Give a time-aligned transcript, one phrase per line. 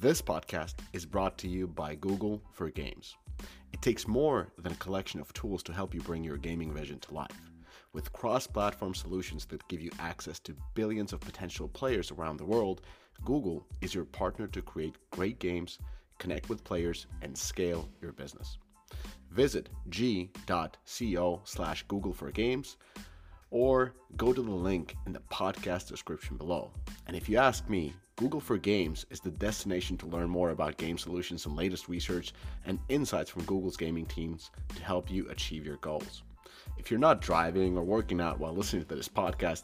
[0.00, 3.16] This podcast is brought to you by Google for Games.
[3.72, 7.00] It takes more than a collection of tools to help you bring your gaming vision
[7.00, 7.50] to life.
[7.92, 12.44] With cross platform solutions that give you access to billions of potential players around the
[12.44, 12.82] world,
[13.24, 15.80] Google is your partner to create great games,
[16.18, 18.56] connect with players, and scale your business.
[19.32, 22.76] Visit g.co slash Google for Games
[23.50, 26.70] or go to the link in the podcast description below.
[27.08, 30.76] And if you ask me, Google for Games is the destination to learn more about
[30.76, 32.34] game solutions and latest research
[32.66, 36.22] and insights from Google's gaming teams to help you achieve your goals.
[36.76, 39.62] If you're not driving or working out while listening to this podcast,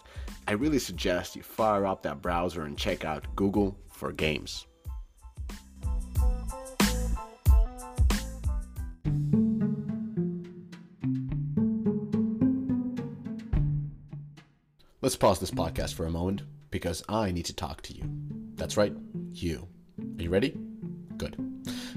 [0.49, 4.67] I really suggest you fire up that browser and check out Google for Games.
[15.05, 18.05] Let's pause this podcast for a moment because I need to talk to you.
[18.55, 18.95] That's right,
[19.35, 19.69] you.
[20.01, 20.59] Are you ready?
[21.19, 21.37] Good.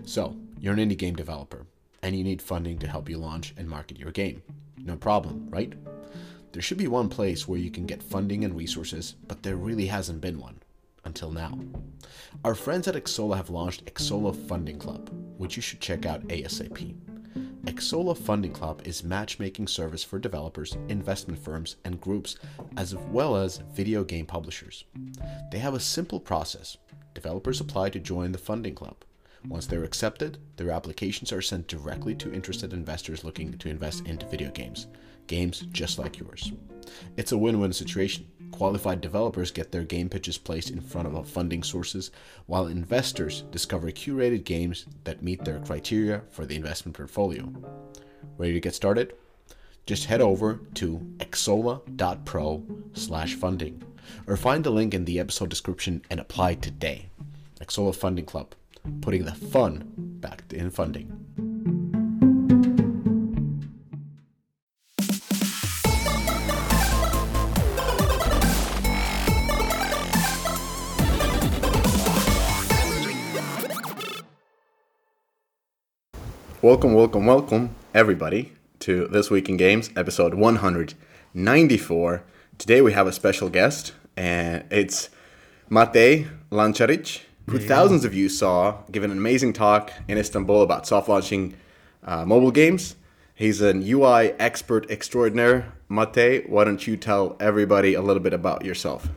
[0.04, 1.66] So, you're an indie game developer
[2.04, 4.44] and you need funding to help you launch and market your game.
[4.76, 5.72] No problem, right?
[6.52, 9.86] There should be one place where you can get funding and resources, but there really
[9.86, 10.60] hasn't been one
[11.06, 11.58] until now.
[12.44, 16.94] Our friends at Xsolla have launched Xsolla Funding Club, which you should check out ASAP.
[17.78, 22.38] Xsolla Funding Club is matchmaking service for developers, investment firms, and groups,
[22.75, 24.86] as well as video game publishers.
[25.52, 26.78] They have a simple process.
[27.14, 28.95] Developers apply to join the funding club.
[29.48, 34.25] Once they're accepted, their applications are sent directly to interested investors looking to invest into
[34.25, 34.88] video games,
[35.28, 36.52] games just like yours.
[37.16, 38.25] It's a win win situation.
[38.52, 42.12] Qualified developers get their game pitches placed in front of funding sources,
[42.45, 47.52] while investors discover curated games that meet their criteria for the investment portfolio.
[48.38, 49.14] Ready to get started?
[49.86, 53.84] Just head over to xsolla.pro slash funding
[54.26, 57.09] or find the link in the episode description and apply today.
[57.59, 58.54] Xsolla Funding Club,
[59.02, 61.47] putting the fun back in funding.
[76.67, 82.23] Welcome, welcome, welcome, everybody, to This Week in Games, episode 194.
[82.58, 85.10] Today we have a special guest, and it's
[85.72, 91.08] Matej Lančarič, who thousands of you saw give an amazing talk in Istanbul about soft
[91.08, 91.55] launching
[92.04, 92.98] uh, mobile games.
[93.34, 95.72] He's an UI expert extraordinaire.
[95.89, 99.08] Matej, why don't you tell everybody a little bit about yourself?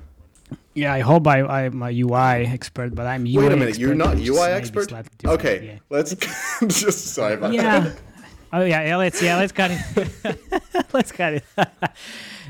[0.75, 3.95] Yeah, I hope I, I'm a UI expert, but I'm UI Wait a minute, you're
[3.95, 4.93] not UI expert?
[5.25, 5.79] Okay, yeah.
[5.91, 6.15] let's
[6.67, 7.81] just sorry about yeah.
[7.81, 7.97] that.
[8.53, 8.97] Oh yeah, yeah.
[8.97, 10.37] Let's yeah, let's cut it.
[10.93, 11.45] let's cut it.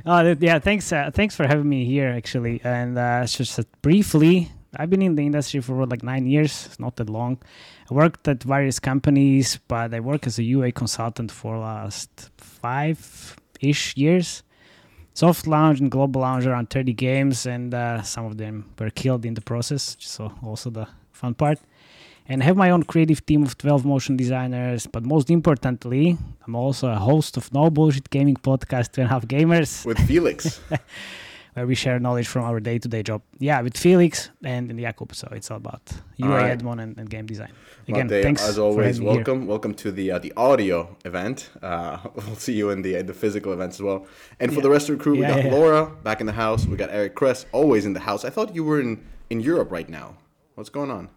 [0.06, 0.91] oh yeah, thanks.
[0.91, 2.58] Uh, thanks for having me here, actually.
[2.64, 6.64] And uh, just uh, briefly, I've been in the industry for like nine years.
[6.64, 7.37] It's not that long.
[7.91, 13.37] I worked at various companies, but I work as a UA consultant for last five
[13.60, 14.42] ish years.
[15.20, 19.26] Soft launch and global launch around 30 games, and uh, some of them were killed
[19.26, 19.97] in the process.
[20.00, 21.58] So also the fun part
[22.31, 24.86] and I have my own creative team of 12 motion designers.
[24.86, 26.16] But most importantly,
[26.47, 29.98] I'm also a host of No Bullshit Gaming Podcast, Two and a Half Gamers, With
[30.06, 30.60] Felix.
[31.55, 33.22] where we share knowledge from our day to day job.
[33.38, 35.15] Yeah, with Felix and, and Jakub.
[35.15, 35.83] So it's all about
[36.21, 36.59] UI All right.
[36.59, 37.53] admin and, and game design.
[37.88, 39.15] Again, Matej, thanks as for always, having me here.
[39.16, 39.47] welcome.
[39.47, 41.50] Welcome to the uh, the audio event.
[41.62, 44.06] Uh, we'll see you in the the physical events as well.
[44.38, 44.62] And for Yeah.
[44.62, 45.50] the rest of the crew, we Yeah, got yeah.
[45.53, 46.66] Laura back in the house.
[46.66, 48.25] We got Eric Kress always in the house.
[48.25, 50.17] I thought you were in in Europe right now.
[50.55, 51.09] What's going on?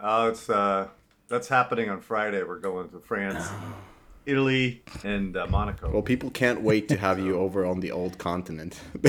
[0.00, 0.88] Oh, it's uh,
[1.28, 2.42] that's happening on Friday.
[2.42, 3.48] We're going to France,
[4.28, 5.90] Italy, and uh, Monaco.
[5.90, 8.78] Well, people can't wait to have you over on the old continent.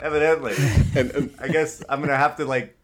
[0.00, 0.54] Evidently,
[0.94, 2.76] and, and I guess I'm gonna have to like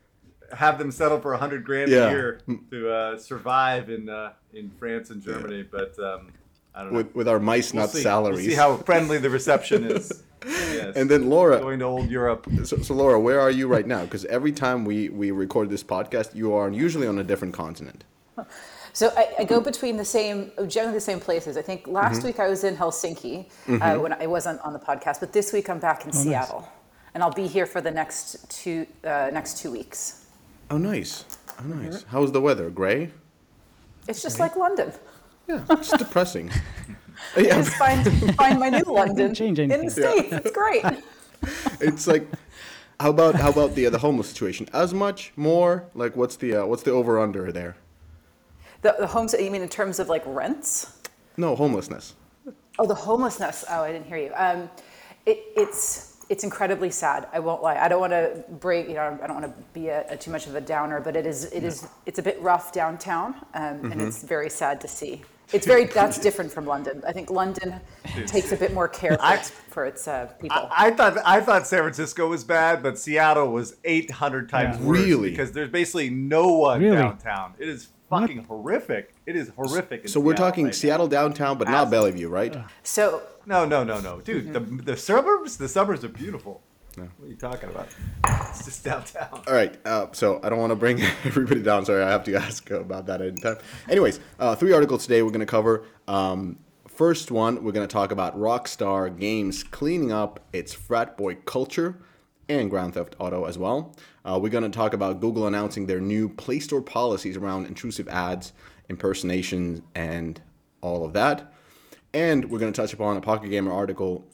[0.53, 2.09] have them settle for a hundred grand Yeah.
[2.09, 2.41] a year
[2.73, 5.63] to uh, survive in uh, in France and Germany.
[5.63, 6.33] But um,
[6.75, 6.97] I don't know.
[6.99, 8.03] with with our mice We'll nut see.
[8.03, 8.39] salaries.
[8.39, 10.25] We'll see how friendly the reception is.
[10.45, 10.95] Yes.
[10.97, 12.49] and then Laura, going to old Europe.
[12.65, 14.03] so, so Laura, where are you right now?
[14.03, 18.03] Because every time we we record this podcast, you are usually on a different continent.
[18.95, 21.57] So I, I go between the same, generally the same places.
[21.57, 22.27] I think last Mm-hmm.
[22.29, 25.69] week I was in Helsinki uh, when I wasn't on the podcast, but this week
[25.69, 26.69] I'm back in Oh, Seattle,
[27.13, 30.27] and I'll be here for the next two uh, next two weeks.
[30.71, 31.25] Oh, nice.
[31.61, 31.97] Oh, nice.
[32.03, 32.09] Mm-hmm.
[32.11, 32.71] How's the weather?
[32.71, 33.11] Gray?
[34.07, 34.93] It's just like London.
[35.49, 36.51] Yeah, it's depressing.
[37.37, 38.01] yeah, Just find
[38.37, 40.33] find my new London change in the states.
[40.33, 40.85] It's great.
[41.81, 42.29] it's like
[43.01, 46.55] how about how about the uh, the homeless situation as much more like what's the
[46.63, 47.75] uh, what's the over under there
[48.85, 49.35] The, the homes.
[49.39, 51.01] You mean in terms of like rents?
[51.37, 52.15] no homelessness
[52.79, 53.65] Oh, the homelessness.
[53.71, 54.33] Oh, I didn't hear you.
[54.37, 54.69] Um,
[55.27, 57.27] it, it's it's incredibly sad.
[57.33, 57.77] I won't lie.
[57.77, 58.89] I don't want to break.
[58.89, 61.17] You know, I don't want to be a, a too much of a downer, but
[61.17, 61.51] it is.
[61.53, 61.87] It is.
[62.05, 65.23] It's a bit rough downtown, um, and it's very sad to see.
[65.53, 65.85] It's very.
[65.87, 67.03] That's different from London.
[67.07, 67.81] I think London
[68.27, 70.59] takes a bit more care for its, for its uh, people.
[70.71, 74.85] I, I thought I thought San Francisco was bad, but Seattle was 800 times Yeah.
[74.87, 74.99] worse.
[74.99, 75.31] Really?
[75.31, 76.97] Because there's basically no one Really?
[76.97, 77.55] downtown.
[77.59, 79.15] It is fucking horrific.
[79.27, 80.03] It is horrific.
[80.03, 80.79] in So we're Seattle talking right now.
[80.79, 82.11] Seattle downtown, but not Absolutely.
[82.11, 82.57] Bellevue, right?
[82.83, 84.53] so No, no, no, no, dude.
[84.53, 84.77] Mm-hmm.
[84.79, 86.63] The the suburbs, the suburbs are beautiful.
[86.97, 87.89] What are you talking about?
[88.51, 89.43] It's just downtown.
[89.49, 89.77] All right.
[89.85, 91.85] Uh, so I don't want to bring everybody down.
[91.85, 93.59] Sorry, I have to ask about that in time.
[93.89, 95.85] Anyways, uh, three articles today we're going to cover.
[96.07, 101.35] Um, first one, we're going to talk about Rockstar Games cleaning up its frat boy
[101.35, 101.99] culture
[102.49, 103.95] and Grand Theft Auto as well.
[104.25, 108.09] Uh, we're going to talk about Google announcing their new Play Store policies around intrusive
[108.09, 108.53] ads,
[108.89, 110.41] impersonations, and
[110.81, 111.53] all of that.
[112.13, 114.25] And we're going to touch upon a Pocket Gamer article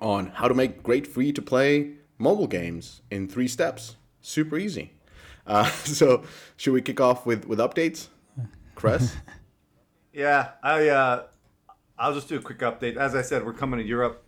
[0.00, 3.96] on how to make great free to play mobile games in three steps.
[4.20, 4.92] Super easy.
[5.46, 6.24] Uh, so,
[6.56, 8.08] should we kick off with, with updates?
[8.74, 9.14] Chris?
[10.18, 11.22] Yeah, I uh,
[11.96, 12.96] I'll just do a quick update.
[12.96, 14.24] As I said, we're coming to Europe.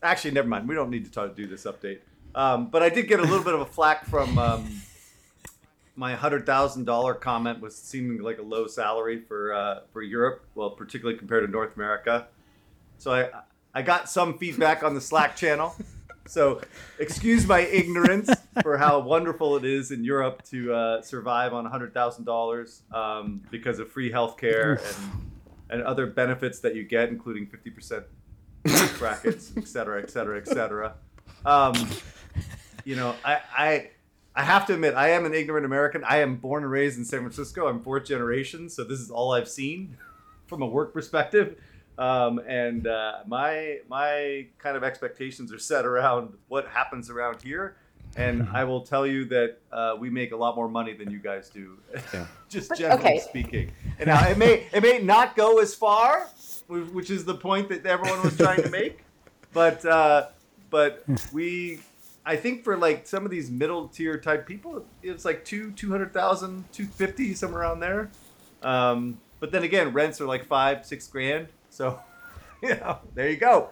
[0.00, 0.68] Actually, never mind.
[0.68, 1.98] We don't need to talk, do this update.
[2.34, 4.82] Um, but I did get a little bit of a flack from um,
[5.96, 10.44] my hundred thousand dollar comment was seeming like a low salary for uh, for Europe.
[10.54, 12.26] Well, particularly compared to North America.
[12.98, 13.28] So I
[13.74, 15.74] I got some feedback on the Slack channel.
[16.26, 16.60] So
[16.98, 18.30] excuse my ignorance
[18.62, 23.42] for how wonderful it is in Europe to uh, survive on hundred thousand dollars um,
[23.50, 25.32] because of free healthcare and
[25.70, 28.04] and other benefits that you get, including fifty percent
[28.98, 30.94] brackets, et cetera, et cetera, et cetera.
[31.44, 31.74] Um,
[32.84, 33.90] you know, I, I
[34.34, 36.04] I have to admit, I am an ignorant American.
[36.04, 37.66] I am born and raised in San Francisco.
[37.66, 39.96] I'm fourth generation, so this is all I've seen
[40.46, 41.58] from a work perspective.
[41.98, 47.76] Um, and uh, my my kind of expectations are set around what happens around here.
[48.14, 51.18] And I will tell you that uh, we make a lot more money than you
[51.18, 51.78] guys do,
[52.12, 52.26] Yeah.
[52.50, 53.18] just But- generally okay.
[53.20, 53.72] speaking.
[53.98, 56.26] And now it may it may not go as far,
[56.68, 59.04] which is the point that everyone was trying to make.
[59.54, 60.28] But uh,
[60.70, 61.80] but we,
[62.24, 65.90] I think for like some of these middle tier type people, it's like two two
[65.90, 68.10] hundred thousand, two fifty somewhere around there.
[68.62, 71.48] Um, but then again, rents are like five six grand.
[71.70, 71.98] So
[72.62, 73.70] you know, there you go.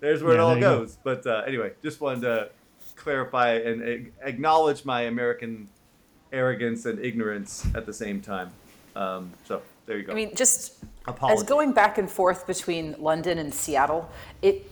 [0.00, 0.78] There's where Yeah, it all there you go.
[0.80, 0.98] goes.
[1.04, 2.48] But uh, anyway, just wanted to
[2.96, 5.68] clarify and ag- acknowledge my American
[6.32, 8.50] arrogance and ignorance at the same time.
[8.96, 10.12] Um, so there you go.
[10.12, 11.42] I mean, just Apologies.
[11.42, 14.10] as going back and forth between London and Seattle,
[14.42, 14.68] it.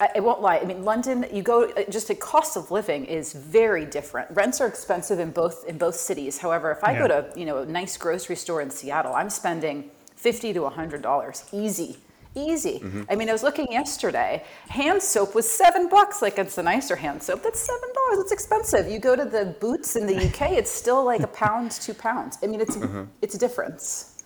[0.00, 0.58] I, I won't lie.
[0.58, 1.26] I mean, London.
[1.32, 1.64] You go.
[1.70, 4.30] uh, Just the cost of living is very different.
[4.30, 6.38] Rents are expensive in both in both cities.
[6.38, 9.90] However, if I go to you know a nice grocery store in Seattle, I'm spending
[10.16, 11.96] fifty to hundred dollars easy.
[12.34, 12.80] Easy.
[13.10, 14.44] I mean, I was looking yesterday.
[14.68, 16.22] Hand soap was seven bucks.
[16.22, 17.42] Like it's the nicer hand soap.
[17.42, 18.18] That's seven dollars.
[18.24, 18.88] It's expensive.
[18.88, 22.38] You go to the Boots in the UK, it's still like a pound, two pounds.
[22.42, 22.76] I mean, it's
[23.22, 24.17] it's a difference.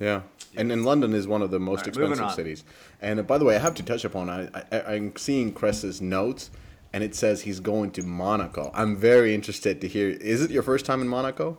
[0.00, 0.22] Yeah,
[0.56, 2.64] and and London is one of the most right, expensive cities.
[3.00, 4.28] And uh, by the way, I have to touch upon.
[4.28, 6.50] I, I I'm seeing Kress's notes,
[6.92, 8.70] and it says he's going to Monaco.
[8.74, 10.08] I'm very interested to hear.
[10.10, 11.58] Is it your first time in Monaco?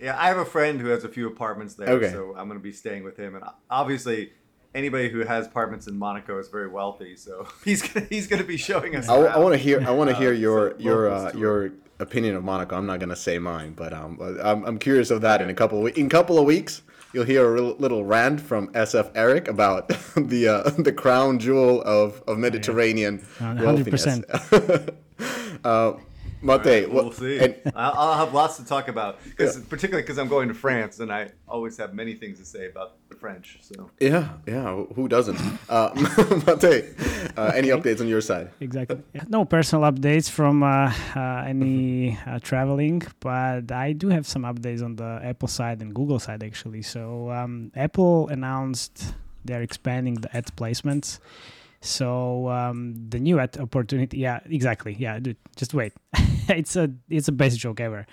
[0.00, 2.10] Yeah, I have a friend who has a few apartments there, Okay.
[2.10, 3.34] so I'm going to be staying with him.
[3.34, 4.32] And obviously,
[4.74, 8.46] anybody who has apartments in Monaco is very wealthy, so he's gonna, he's going to
[8.48, 9.08] be showing us.
[9.08, 9.42] I, around.
[9.42, 9.82] want to hear.
[9.86, 12.76] I want to Uh, hear your your uh, your opinion of Monaco.
[12.76, 15.86] I'm not gonna say mine, but um, I'm, I'm curious of that in a couple
[15.86, 16.82] of in a couple of weeks.
[17.16, 21.80] You'll hear a real- little rant from SF Eric about the uh, the crown jewel
[21.80, 24.04] of, of Mediterranean Uh, wealthiness.
[24.04, 24.94] 100%.
[26.42, 27.38] Mate, we'll what- see.
[27.38, 31.00] and- I'll, I'll have lots to talk about, because particularly because I'm going to France,
[31.00, 33.58] and I always have many things to say about the French.
[33.62, 34.74] So yeah, yeah.
[34.94, 35.38] Who doesn't?
[35.68, 35.90] Uh,
[36.46, 36.84] Mate,
[37.36, 38.50] uh, any updates on your side?
[38.60, 39.02] exactly.
[39.28, 44.82] No personal updates from uh, uh, any uh, traveling, but I do have some updates
[44.82, 46.82] on the Apple side and Google side actually.
[46.82, 49.14] So um, Apple announced
[49.44, 51.18] they're expanding the ad placements.
[51.86, 55.18] So um, the new ad opportunity, yeah, exactly, yeah.
[55.18, 55.92] Dude, just wait.
[56.48, 58.06] it's a it's a best joke ever.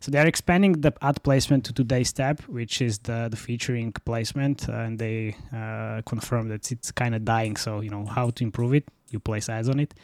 [0.00, 4.68] So they're expanding the ad placement to today's tab, which is the the featuring placement,
[4.68, 7.56] uh, and they uh, confirm that it's kind of dying.
[7.56, 8.84] So you know how to improve it.
[9.10, 9.94] You place ads on it.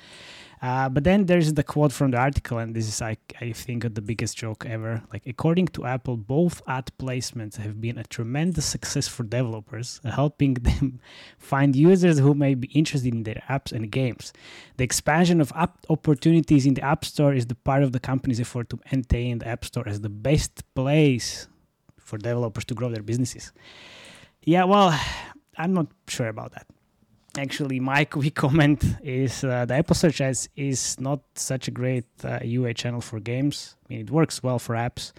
[0.63, 3.95] Uh, but then there's the quote from the article, and this is, I, I think,
[3.95, 5.03] the biggest joke ever.
[5.11, 10.55] Like, according to Apple, both ad placements have been a tremendous success for developers, helping
[10.55, 11.01] them
[11.39, 14.35] find users who may be interested in their apps and games.
[14.77, 18.41] The expansion of app opportunities in the App Store is the part of the company's
[18.41, 21.49] effort to maintain the App Store as the best place
[21.97, 23.53] for developers to grow their businesses.
[24.43, 24.99] Yeah, well,
[25.57, 26.67] I'm not sure about that.
[27.39, 32.07] Actually my quick comment is uh, the Apple Search Ads is not such a great
[32.25, 33.77] uh, UA channel for games.
[33.85, 35.13] I mean, it works well for apps,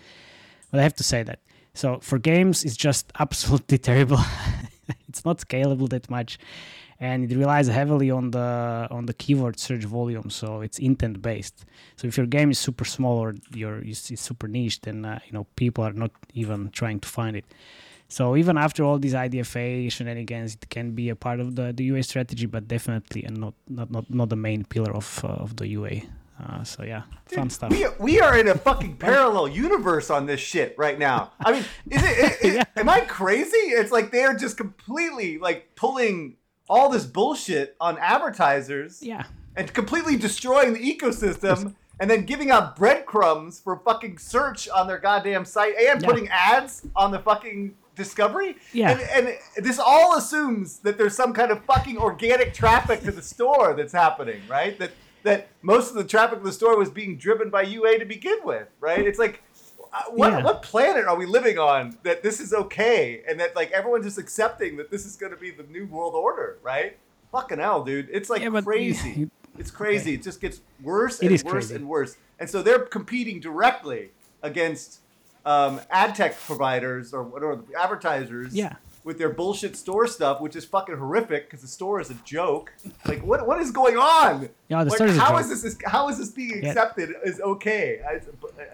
[0.70, 1.40] but I have to say that.
[1.74, 4.20] So for games, it's just absolutely terrible.
[5.08, 6.38] it's not scalable that much,
[7.00, 10.30] and it relies heavily on the on the keyword search volume.
[10.30, 11.66] So it's intent based.
[11.96, 15.34] So if your game is super small or your is super niche, then uh, you
[15.34, 17.46] know people are not even trying to find it.
[18.12, 21.86] So even after all these IDFA shenanigans, it can be a part of the, the
[21.86, 25.56] UA strategy, but definitely and not not not, not the main pillar of uh, of
[25.56, 25.96] the UA.
[26.44, 27.72] Uh, so yeah, fun stuff.
[27.72, 31.32] We, we are in a fucking parallel universe on this shit right now.
[31.40, 32.64] I mean, is it, Yeah.
[32.76, 33.64] am I crazy?
[33.80, 36.36] It's like they're just completely like pulling
[36.68, 39.24] all this bullshit on advertisers yeah,
[39.56, 44.98] and completely destroying the ecosystem and then giving out breadcrumbs for fucking search on their
[45.00, 46.08] goddamn site and Yeah.
[46.08, 48.58] putting ads on the fucking discovery.
[48.74, 48.92] Yeah.
[48.92, 53.22] And, and this all assumes that there's some kind of fucking organic traffic to the
[53.22, 54.78] store that's happening, right?
[54.80, 54.92] That
[55.24, 58.40] that most of the traffic to the store was being driven by UA to begin
[58.44, 59.06] with, right?
[59.06, 59.44] It's like
[59.94, 60.44] uh, what Yeah.
[60.44, 64.18] what planet are we living on that this is okay and that like everyone's just
[64.18, 66.98] accepting that this is going to be the new world order, right?
[67.32, 68.10] Fucking hell, dude.
[68.12, 69.30] It's like Yeah, but- crazy.
[69.60, 70.14] It's crazy.
[70.14, 71.76] It just gets worse and worse crazy.
[71.76, 72.16] and worse.
[72.40, 75.02] And so they're competing directly against
[75.46, 78.76] um, ad tech providers or what are the advertisers Yeah.
[79.04, 82.72] with their bullshit store stuff, which is fucking horrific because the store is a joke.
[83.08, 84.50] Like, what what is going on?
[84.70, 85.40] Yeah, the like, store is a joke.
[85.42, 86.70] is this how is this being Yeah.
[86.70, 88.00] accepted is okay?
[88.08, 88.20] I,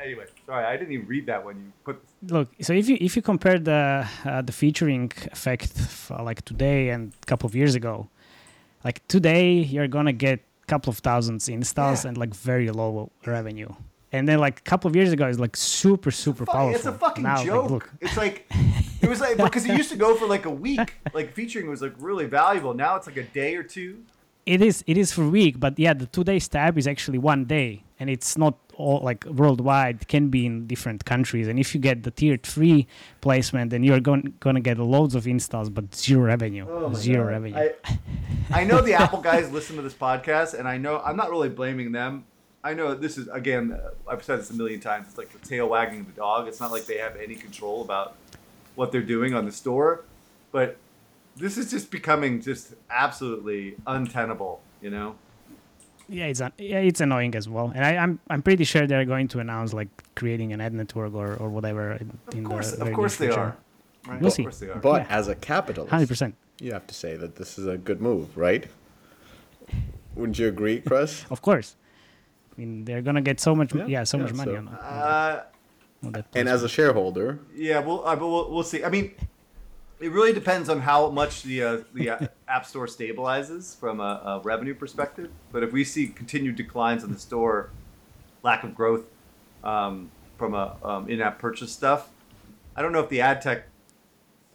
[0.03, 2.01] anyway, sorry, I didn't even read that when you put.
[2.36, 2.50] look.
[2.62, 7.13] So if you if you compare the uh, the featuring effect f- like today and
[7.24, 8.09] a couple of years ago,
[8.83, 12.09] like today you're gonna get a couple of thousands installs Yeah.
[12.09, 13.69] and like very low revenue.
[14.13, 16.75] And then like a couple of years ago, it's like super super Fu- powerful.
[16.75, 17.69] It's a fucking Now, like, joke.
[17.71, 18.45] look, It's like
[19.01, 20.95] it was like because it used to go for like a week.
[21.13, 22.73] Like featuring was like really valuable.
[22.73, 24.03] Now it's like a day or two.
[24.45, 27.17] it is it is for a week, but yeah, the two day stab is actually
[27.17, 29.95] one day, and it's not all like worldwide.
[30.03, 32.87] It can be in different countries, and if you get the tier three
[33.19, 37.31] placement, then you're going gonna get loads of installs, but zero revenue, Oh zero God.
[37.31, 37.57] revenue.
[37.57, 41.29] I, I know the Apple guys listen to this podcast, and I know I'm not
[41.29, 42.23] really blaming them.
[42.67, 45.07] I know this is again, uh, I've said this a million times.
[45.07, 46.47] It's like the tail wagging the dog.
[46.50, 48.15] It's not like they have any control about
[48.75, 50.03] what they're doing on the store,
[50.51, 50.75] but
[51.38, 54.59] this is just becoming just absolutely untenable.
[54.81, 55.15] You know?
[56.09, 59.05] yeah, it's an, yeah, it's annoying as well, and I, I'm I'm pretty sure they're
[59.05, 62.71] going to announce like creating an ad network or, or whatever in, Of in course,
[62.71, 63.55] the of course they are.
[64.07, 64.19] Right?
[64.21, 64.43] We'll of see.
[64.43, 64.79] course they are.
[64.79, 65.17] But Yeah.
[65.19, 68.38] as a capitalist, Hundred percent, you have to say that this is a good move,
[68.38, 68.67] right?
[70.15, 71.25] Wouldn't you agree, Chris?
[71.36, 71.75] of course.
[72.57, 74.67] I mean, they're gonna get so much, yeah, Yeah, so yeah, much money so- on,
[74.67, 75.43] on, Uh,
[76.05, 76.25] on that.
[76.35, 78.83] and as a shareholder, Yeah, we'll, uh, but we'll we'll see.
[78.83, 79.13] I mean,
[79.99, 84.21] it really depends on how much the uh, the uh, App Store stabilizes from a,
[84.25, 85.29] a revenue perspective.
[85.51, 87.69] But if we see continued declines in the store,
[88.43, 89.05] lack of growth
[89.63, 92.09] um, from a um, in-app purchase stuff,
[92.75, 93.65] I don't know if the ad tech,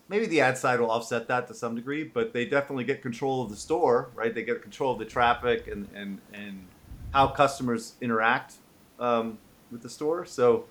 [0.09, 2.02] maybe the ad side will offset that to some degree.
[2.04, 4.35] But they definitely get control of the store, right?
[4.35, 6.66] They get control of the traffic and and and
[7.12, 8.54] how customers interact
[8.99, 9.38] um,
[9.71, 10.25] with the store.
[10.26, 10.64] So.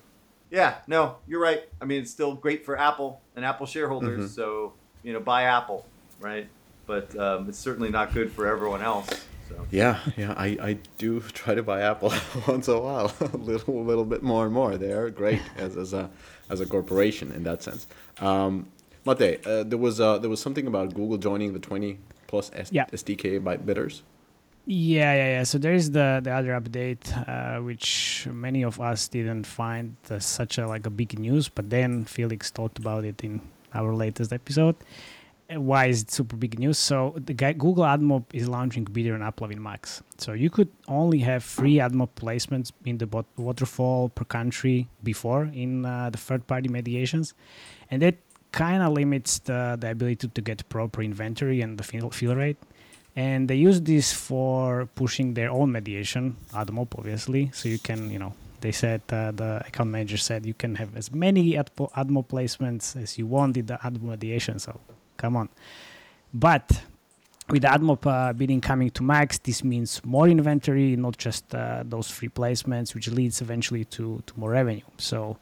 [0.50, 1.62] Yeah, no, you're right.
[1.80, 4.34] I mean, it's still great for Apple and Apple shareholders.
[4.34, 5.86] So you know, buy Apple,
[6.20, 6.46] right?
[6.84, 9.08] But um, it's certainly not good for everyone else.
[9.48, 12.12] So yeah, yeah, I, I do try to buy Apple
[12.46, 14.76] once in a while, a little little bit more and more.
[14.76, 16.10] They are great as, as a
[16.50, 17.86] as a corporation in that sense.
[18.20, 18.66] Um,
[19.06, 22.70] Mate, uh, there was uh, there was something about Google joining the 20 plus S-
[22.70, 22.84] Yeah.
[22.92, 24.02] SDK by bidders.
[24.64, 25.42] Yeah, yeah, yeah.
[25.42, 30.58] So there's the the other update, uh, which many of us didn't find uh, such
[30.58, 33.40] a like a big news, but then Felix talked about it in
[33.74, 34.76] our latest episode.
[35.52, 36.78] Uh, Why is it super big news?
[36.78, 40.00] So the guy Google AdMob is launching Bidder and AppLovin Max.
[40.18, 45.50] So you could only have free AdMob placements in the bot- waterfall per country before
[45.52, 47.34] in uh, the third-party mediations,
[47.90, 48.14] and that
[48.52, 52.58] kind of limits the, the ability to get proper inventory and the fill, fill rate
[53.14, 57.50] and they use this for pushing their own mediation admob obviously.
[57.52, 60.96] So you can you know they said uh, the account manager said you can have
[60.96, 64.58] as many admob, placements as you want in the admob mediation.
[64.58, 64.80] So
[65.16, 65.48] come on.
[66.32, 66.82] But
[67.50, 72.08] with admob uh, bidding coming to max this means more inventory not just uh, those
[72.08, 74.84] free placements which leads eventually to, to more revenue.
[74.96, 75.36] So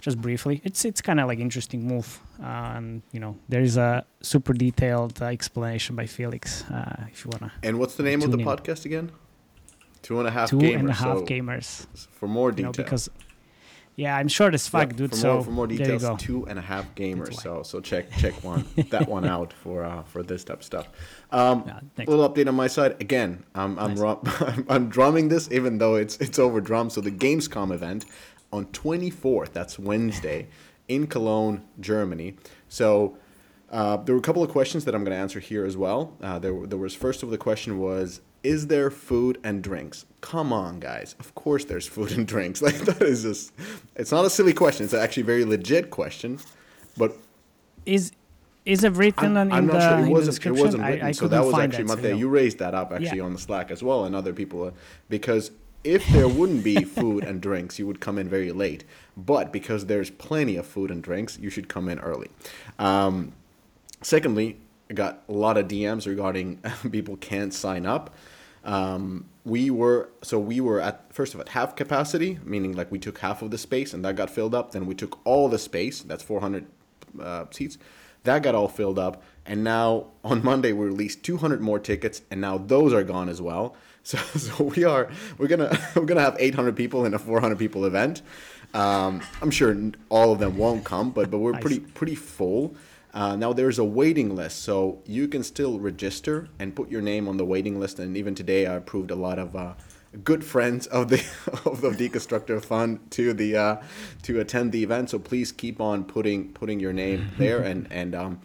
[0.00, 4.04] just briefly it's it's kind of like interesting move and you know there is a
[4.22, 8.30] super detailed uh, explanation by felix uh, if you wanna And what's the name of
[8.30, 8.44] the in.
[8.46, 9.10] podcast again?
[10.02, 10.78] Two and a half two gamers.
[10.78, 13.10] and a half so gamers for more you know because
[13.96, 15.10] Yeah, I'm short as fuck, Yep, dude.
[15.10, 16.16] For so more, for more there you details, go.
[16.16, 17.34] two and a half gamers.
[17.42, 20.86] So so check check one that one out for uh, for this type of stuff.
[21.32, 22.92] Um, Yeah, a little update on my side.
[23.00, 26.90] Again, I'm I'm, ru- I'm I'm drumming this even though it's it's over drum.
[26.90, 28.04] So the Gamescom event
[28.52, 29.52] on 24th.
[29.52, 30.46] That's Wednesday
[30.88, 32.36] in Cologne, Germany.
[32.68, 33.16] So.
[33.70, 36.16] Uh, there were a couple of questions that I'm going to answer here as well.
[36.22, 40.06] Uh, there, there was first of all, the question was, is there food and drinks?
[40.22, 41.14] Come on, guys.
[41.20, 42.62] Of course there's food and drinks.
[42.68, 43.52] Like that is just,
[43.94, 44.84] it's not a silly question.
[44.84, 46.38] It's actually a very legit question.
[46.96, 47.14] But
[47.84, 48.12] Is
[48.64, 50.06] is it written I'm, on I'm in not the, sure.
[50.06, 50.22] It wasn't.
[50.22, 50.64] It description?
[50.64, 51.06] wasn't I, written.
[51.06, 53.24] I so couldn't that was actually that, so, you raised that up actually Yeah.
[53.24, 54.70] on the Slack as well, and other people uh,
[55.10, 55.50] because
[55.84, 58.84] if there wouldn't be food and drinks, you would come in very late.
[59.16, 62.28] But because there's plenty of food and drinks, you should come in early.
[62.78, 63.32] Um,
[64.02, 64.56] Secondly,
[64.90, 68.14] I got a lot of DMs regarding people can't sign up.
[68.64, 72.98] Um, we were so we were at first of at half capacity, meaning like we
[72.98, 74.72] took half of the space and that got filled up.
[74.72, 76.66] Then we took all the space, that's 400
[77.20, 77.78] uh, seats,
[78.24, 79.22] that got all filled up.
[79.46, 83.40] And now on Monday we released 200 more tickets, and now those are gone as
[83.40, 83.74] well.
[84.08, 87.84] So, so we are we're gonna we're gonna have 800 people in a 400 people
[87.84, 88.22] event.
[88.72, 89.76] Um, I'm sure
[90.08, 91.62] all of them won't come, but but we're Nice.
[91.62, 92.74] pretty pretty full.
[93.12, 97.28] Uh, now there's a waiting list, so you can still register and put your name
[97.28, 97.98] on the waiting list.
[97.98, 99.74] And even today, I approved a lot of uh,
[100.24, 101.22] good friends of the
[101.66, 103.76] of the Deconstructor Fun to the uh,
[104.22, 105.10] to attend the event.
[105.10, 107.60] So please keep on putting putting your name there.
[107.60, 108.40] And and um,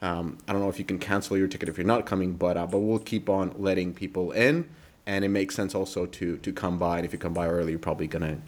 [0.00, 2.56] um, I don't know if you can cancel your ticket if you're not coming, but
[2.56, 4.68] uh, but we'll keep on letting people in.
[5.08, 6.98] And it makes sense also to to come by.
[6.98, 8.38] And if you come by early, you're probably gonna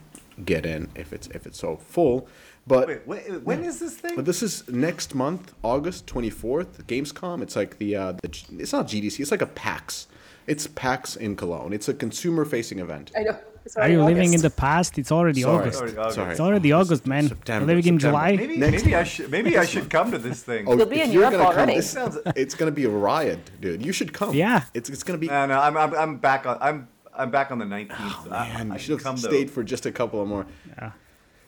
[0.45, 2.29] get in if it's if it's so full.
[2.67, 4.14] But Wait, wait, when is this thing?
[4.14, 7.43] but this is next month, August 24th, Gamescom.
[7.43, 10.07] It's like the, uh, the it's not GDC, it's like a PAX.
[10.47, 11.73] It's PAX in Cologne.
[11.73, 13.11] It's a consumer facing event.
[13.17, 13.38] I know.
[13.64, 14.99] It's Are already you living in the past?
[14.99, 15.59] It's already Sorry.
[15.69, 15.81] August.
[15.81, 16.14] Already August.
[16.17, 16.31] Sorry.
[16.33, 17.29] It's already August, man.
[17.29, 18.19] September, You're living in September.
[18.19, 18.37] July.
[18.37, 20.64] Maybe Next maybe I should maybe I should come to this thing.
[20.67, 23.50] Oh, You'll be in you're Europe gonna come, this sounds, it's gonna be a riot,
[23.61, 23.85] dude.
[23.85, 24.35] You should come.
[24.35, 24.64] Yeah.
[24.75, 25.26] It's, it's gonna be.
[25.29, 26.57] No, no, I'm, I'm, I'm back on.
[26.61, 27.90] I'm I'm back on the 19th.
[27.99, 29.28] Oh, I- man, I you can should come have though.
[29.28, 30.47] stayed for just a couple of more.
[30.69, 30.93] Yeah.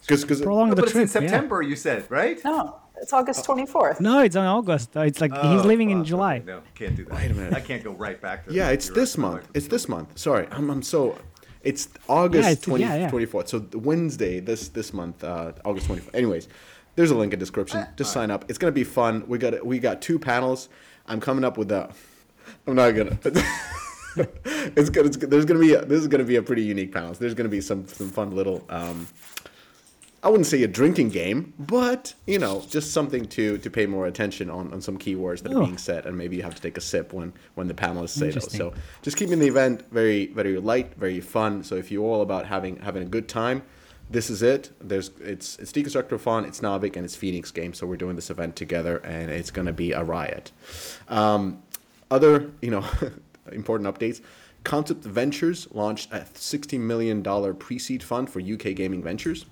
[0.06, 1.22] Because Prolong No, the but it's in trip.
[1.22, 1.28] yeah.
[1.30, 1.62] September.
[1.62, 2.38] You said right?
[2.44, 4.00] No, it's August 24th.
[4.00, 4.96] No, it's on August.
[4.96, 6.42] Uh, It's like he's Oh, living in July.
[6.44, 7.14] No, can't do that.
[7.14, 7.54] Wait a minute.
[7.54, 8.52] I can't go right back to.
[8.52, 8.96] Yeah, it's Europe.
[9.00, 9.48] this month.
[9.54, 10.18] It's this month.
[10.18, 11.16] Sorry, I'm, I'm so.
[11.62, 13.10] It's August Yeah, it's- 20, yeah, yeah.
[13.10, 13.48] 24th.
[13.48, 16.14] So Wednesday this this month, uh, August 24th.
[16.14, 16.48] Anyways,
[16.96, 17.80] there's a link in description.
[17.82, 18.44] Ah, Just sign up.
[18.48, 19.24] It's gonna be fun.
[19.28, 20.68] We got we got two panels.
[21.06, 21.90] I'm coming up with a.
[22.66, 23.18] I'm not gonna.
[24.76, 25.06] it's good.
[25.06, 25.30] It's good.
[25.30, 27.12] There's gonna be a, this is gonna be a pretty unique panel.
[27.14, 28.64] There's gonna be some some fun little.
[28.68, 29.06] Um,
[30.24, 34.06] I wouldn't say a drinking game, but you know, just something to to pay more
[34.06, 35.64] attention on, on some keywords that are Oh.
[35.64, 38.30] being said, and maybe you have to take a sip when when the panelists say
[38.30, 38.52] those.
[38.52, 41.64] So just keeping the event very very light, very fun.
[41.64, 43.62] So if you're all about having having a good time,
[44.10, 44.70] this is it.
[44.80, 47.74] There's it's it's Deconstructor Fun, it's Naavik, and it's Phoenix Game.
[47.74, 50.52] So we're doing this event together, and it's gonna be a riot.
[51.08, 51.62] Um,
[52.12, 52.84] other you know
[53.52, 54.20] important updates.
[54.64, 57.20] Concept Ventures launched a $60 million
[57.56, 59.44] pre-seed fund for UK gaming ventures.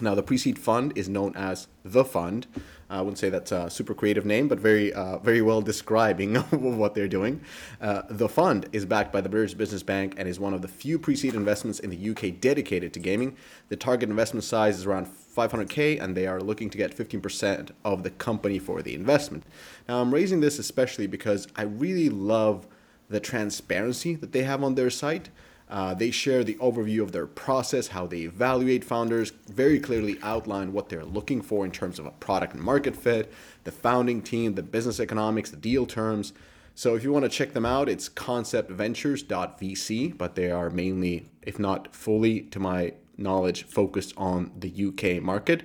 [0.00, 2.46] Now, the pre-seed fund is known as the fund.
[2.88, 6.94] I wouldn't say that's a super creative name, but very, uh, very well describing what
[6.94, 7.40] they're doing.
[7.80, 10.68] Uh, the fund is backed by the British Business Bank and is one of the
[10.68, 13.36] few pre-seed investments in the UK dedicated to gaming.
[13.70, 18.02] The target investment size is around 500k, and they are looking to get 15% of
[18.02, 19.44] the company for the investment.
[19.88, 22.66] Now, I'm raising this especially because I really love
[23.08, 25.30] the transparency that they have on their site.
[25.68, 30.72] Uh, they share the overview of their process, how they evaluate founders, very clearly outline
[30.72, 33.32] what they're looking for in terms of a product and market fit,
[33.64, 36.32] the founding team, the business economics, the deal terms.
[36.74, 41.58] So if you want to check them out, it's conceptventures.vc, but they are mainly, if
[41.58, 45.62] not fully, to my knowledge, focused on the UK market.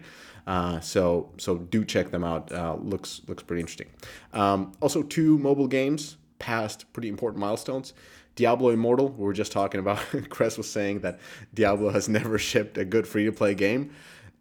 [0.48, 2.52] Uh, so so do check them out.
[2.52, 3.90] Uh, looks looks pretty interesting.
[4.34, 7.94] Um, also, two mobile games passed pretty important milestones.
[8.36, 9.98] Diablo Immortal, we were just talking about.
[10.30, 11.20] Chris was saying that
[11.54, 13.92] Diablo has never shipped a good free to play game.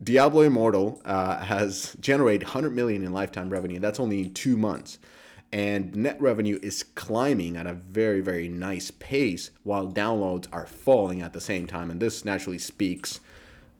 [0.02, 3.76] Diablo Immortal uh, has generated 100 million in lifetime revenue.
[3.76, 4.98] And that's only in two months,
[5.52, 11.20] and net revenue is climbing at a very very nice pace, while downloads are falling
[11.20, 11.90] at the same time.
[11.90, 13.20] And this naturally speaks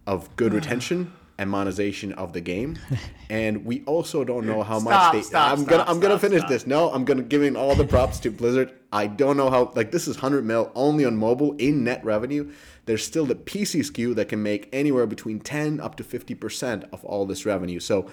[0.07, 2.79] of good retention and monetization of the game.
[3.31, 5.23] And we also don't know how much Stop, they.
[5.23, 6.51] stop, I'm gonna stop, I'm gonna finish stop.
[6.51, 6.67] this.
[6.67, 8.73] No, I'm gonna giving all the props to Blizzard.
[8.93, 12.53] I don't know how like this is 100 mil only on mobile in net revenue.
[12.87, 16.85] There's still the PC SKU that can make anywhere between 10 up to 50 percent
[16.93, 17.81] of all this revenue.
[17.81, 18.11] So.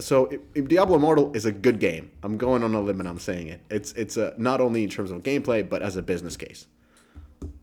[0.00, 2.10] So Diablo Immortal is a good game.
[2.22, 3.60] I'm going on a limb and I'm saying it.
[3.68, 6.66] It's it's a, not only in terms of gameplay but as a business case.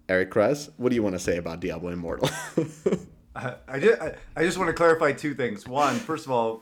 [0.08, 2.30] Eric Kress, what do you want to say about Diablo Immortal?
[3.36, 5.67] I, I, just, I, I just want to clarify two things.
[5.67, 6.62] One, first of all,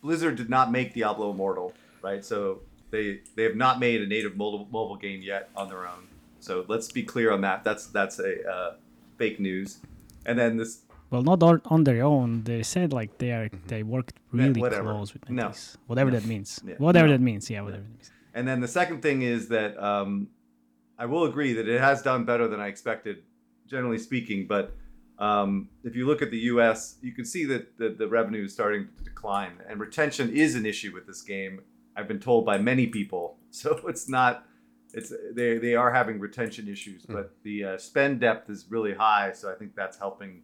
[0.00, 2.24] Blizzard did not make Diablo Immortal, right?
[2.24, 6.08] So they they have not made a native mobile, mobile game yet on their own.
[6.40, 7.64] So let's be clear on that.
[7.64, 8.70] That's that's a uh,
[9.18, 9.78] fake news.
[10.26, 12.44] And then this, Well, not on, on their own.
[12.44, 14.92] They said like they are they worked really whatever.
[14.92, 15.48] close with No.
[15.48, 15.76] NetEase.
[15.86, 16.60] Whatever that means.
[16.66, 16.74] Yeah.
[16.78, 17.12] Whatever No.
[17.14, 17.50] that means.
[17.50, 18.10] Yeah, whatever that means.
[18.34, 20.28] and then the second thing is that um,
[20.98, 23.16] I will agree that it has done better than I expected,
[23.66, 24.46] generally speaking.
[24.46, 24.72] But
[25.18, 28.52] um, if you look at the U.S., you can see that the, the revenue is
[28.52, 31.60] starting to decline, and retention is an issue with this game.
[31.96, 34.46] I've been told by many people, so it's not.
[34.92, 39.32] It's they they are having retention issues, but the uh, spend depth is really high,
[39.32, 40.42] so I think that's helping.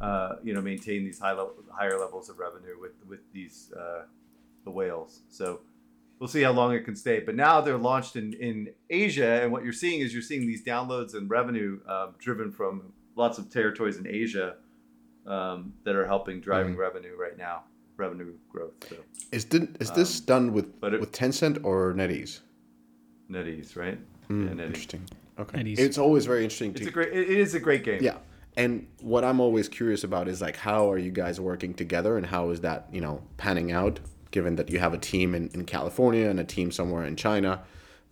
[0.00, 4.02] Uh, you know, maintain these high level, higher levels of revenue with with these uh,
[4.64, 5.22] the whales.
[5.28, 5.60] So
[6.22, 7.18] we'll see how long it can stay.
[7.18, 10.62] But now they're launched in, in Asia, and what you're seeing is you're seeing these
[10.62, 14.54] downloads and revenue um, driven from lots of territories in Asia
[15.26, 17.64] um, that are helping driving revenue right now,
[17.96, 18.72] revenue growth.
[18.88, 18.96] So
[19.30, 22.40] Is, this is this done with, Um, but it- with Tencent or NetEase?
[23.30, 23.98] NetEase, right?
[24.28, 24.66] Mm, yeah, NetEase.
[24.66, 25.02] Interesting.
[25.38, 25.58] Okay.
[25.62, 25.78] NetEase.
[25.78, 27.12] It's always very interesting It's to a great.
[27.12, 28.02] It it is a great game.
[28.02, 28.18] Yeah.
[28.56, 32.26] And what I'm always curious about is like how are you guys working together and
[32.26, 33.98] how is that, you know, panning out
[34.30, 37.62] given that you have a team in, in California and a team somewhere in China,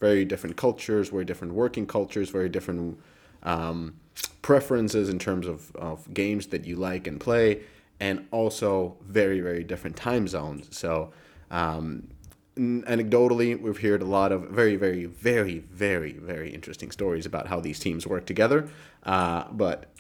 [0.01, 2.99] very different cultures, very different working cultures, very different
[3.43, 3.95] um,
[4.43, 7.61] preferences in terms of, of games that you like and play,
[8.01, 10.77] and also very, very different time zones.
[10.77, 11.13] So
[11.51, 12.09] um,
[12.57, 17.61] anecdotally, we've heard a lot of very, very, very, very, very interesting stories about how
[17.61, 18.69] these teams work together.
[19.05, 19.93] Uh, but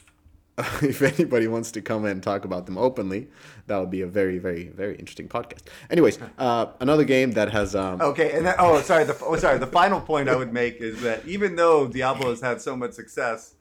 [0.83, 3.29] if anybody wants to come and talk about them openly,
[3.67, 5.63] that would be a very, very, very interesting podcast.
[5.91, 9.05] Anyways, uh, another game that has um, Okay, and then, oh, sorry.
[9.05, 9.59] The oh, sorry.
[9.59, 12.93] The final point I would make is that even though Diablo has had so much
[12.93, 13.55] success,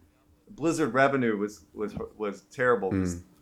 [0.50, 2.92] Blizzard revenue was was was terrible,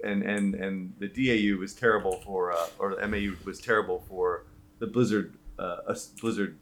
[0.04, 4.46] and and and the DAU was terrible for, uh, or the MAU was terrible for
[4.80, 5.78] the Blizzard uh,
[6.22, 6.58] Blizzard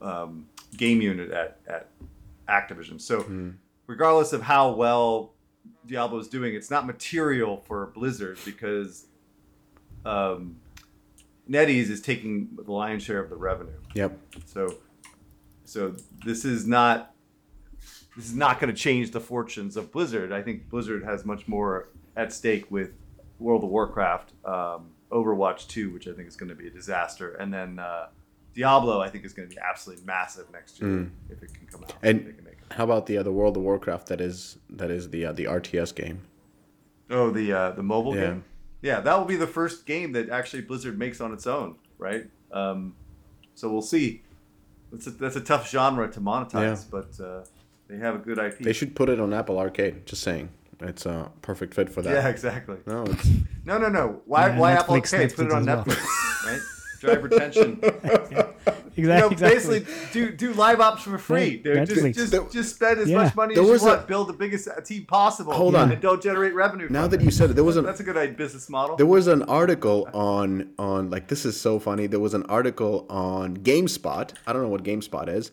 [0.00, 1.88] um, game unit at at
[2.48, 3.00] Activision.
[3.00, 3.54] So,
[3.86, 5.32] regardless of how well
[5.86, 9.06] Diablo is doing, it's not material for Blizzard because
[10.04, 10.56] um,
[11.48, 13.72] NetEase is taking the lion's share of the revenue.
[13.94, 14.76] yep, So,
[15.64, 17.14] so this is not
[18.16, 20.32] this is not going to change the fortunes of Blizzard.
[20.32, 22.92] I think Blizzard has much more at stake with
[23.38, 27.34] World of Warcraft, um, Overwatch 2, which I think is going to be a disaster,
[27.34, 28.06] and then uh,
[28.54, 31.84] Diablo, I think is going to be absolutely massive next year if it can come
[31.84, 31.94] out.
[32.02, 32.72] and can make it.
[32.72, 35.94] how about the other World of Warcraft that is that is the uh, the RTS
[35.94, 36.22] game?
[37.10, 38.20] Oh, the uh, the mobile Yeah.
[38.26, 38.44] game.
[38.82, 42.26] Yeah, that will be the first game that actually Blizzard makes on its own, right?
[42.52, 42.94] Um,
[43.54, 44.22] so we'll see.
[44.92, 46.76] That's a, that's a tough genre to monetize, Yeah.
[46.90, 47.44] but uh,
[47.88, 48.58] they have a good IP.
[48.58, 50.04] They should put it on Apple Arcade.
[50.06, 52.12] Just saying, it's a perfect fit for that.
[52.12, 52.76] Yeah, exactly.
[52.86, 53.28] No, it's
[53.64, 54.20] No, no, no.
[54.26, 54.48] Why?
[54.48, 55.36] Yeah, why Apple Netflix- Arcade?
[55.36, 55.84] Put it on as well.
[55.84, 56.60] Netflix, right?
[57.00, 57.80] Drive retention.
[58.96, 59.02] Exactly.
[59.02, 59.80] You know, exactly.
[59.80, 61.88] basically, do do live ops for free, Right, dude.
[61.88, 62.14] Just Netflix.
[62.14, 63.24] just There- just spend as Yeah.
[63.24, 64.06] much money There as you was a- want.
[64.06, 65.52] Build the biggest team possible.
[65.52, 65.90] Hold on.
[65.90, 66.86] and don't generate revenue.
[66.88, 67.24] now from that it.
[67.24, 68.94] you said it, there was an that's a good business model.
[68.94, 72.06] There was an article on on like this is so funny.
[72.06, 74.30] There was an article on GameSpot.
[74.46, 75.50] I don't know what GameSpot is,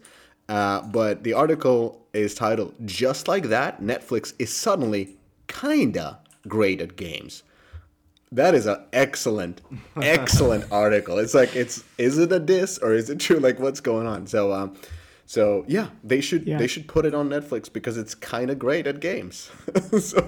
[0.49, 6.95] uh, but the article is titled "Just Like That, Netflix is suddenly kinda great at
[6.95, 7.43] games."
[8.33, 9.59] That is an excellent,
[10.01, 11.19] excellent article.
[11.19, 13.37] It's like it's is it a diss or is it true?
[13.39, 14.25] Like what's going on?
[14.27, 14.77] So um,
[15.25, 16.57] so yeah, they should Yeah.
[16.57, 19.49] they should put it on Netflix because it's kind of great at games.
[19.99, 20.19] so,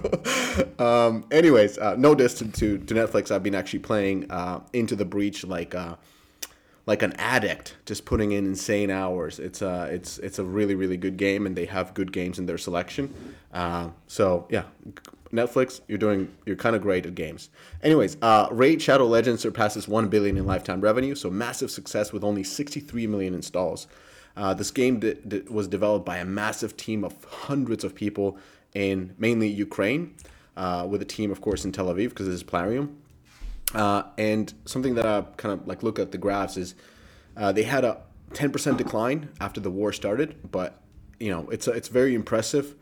[0.80, 3.32] um, anyways, uh, no diss to, to to Netflix.
[3.32, 5.96] I've been actually playing uh, Into the Breach like uh,
[6.86, 9.40] like an addict, just putting in insane hours.
[9.40, 12.46] It's a it's it's a really really good game, and they have good games in
[12.46, 13.14] their selection.
[13.54, 14.64] Uh, so yeah,
[15.32, 17.50] Netflix, you're doing you're kind of great at games.
[17.82, 22.24] Anyways, uh, Raid Shadow Legends surpasses one billion in lifetime revenue, so massive success with
[22.24, 23.88] only 63 million installs.
[24.36, 28.38] Uh, this game di- di- was developed by a massive team of hundreds of people
[28.74, 30.16] in mainly Ukraine,
[30.58, 32.98] uh, with a team, of course, in Tel Aviv because this is Plarium.
[33.74, 36.76] Uh, and something that I kind of like look at the graphs is
[37.36, 38.02] uh, they had a
[38.34, 40.80] 10% decline after the war started, but
[41.20, 42.76] you know it's it's very impressive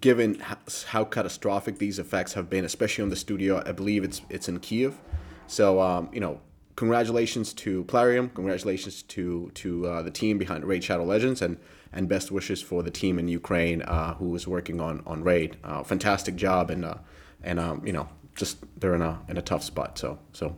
[0.00, 0.56] given how,
[0.88, 3.62] how catastrophic these effects have been, especially on the studio.
[3.64, 4.98] I believe it's it's in Kiev,
[5.46, 6.40] so um, you know
[6.76, 11.58] congratulations to Plarium, congratulations to to uh, the team behind Raid Shadow Legends, and
[11.92, 15.56] and best wishes for the team in Ukraine uh, who is working on on Raid.
[15.62, 16.96] Uh, fantastic job, and uh,
[17.42, 19.98] and um, you know just they're in a in a tough spot.
[19.98, 20.56] So so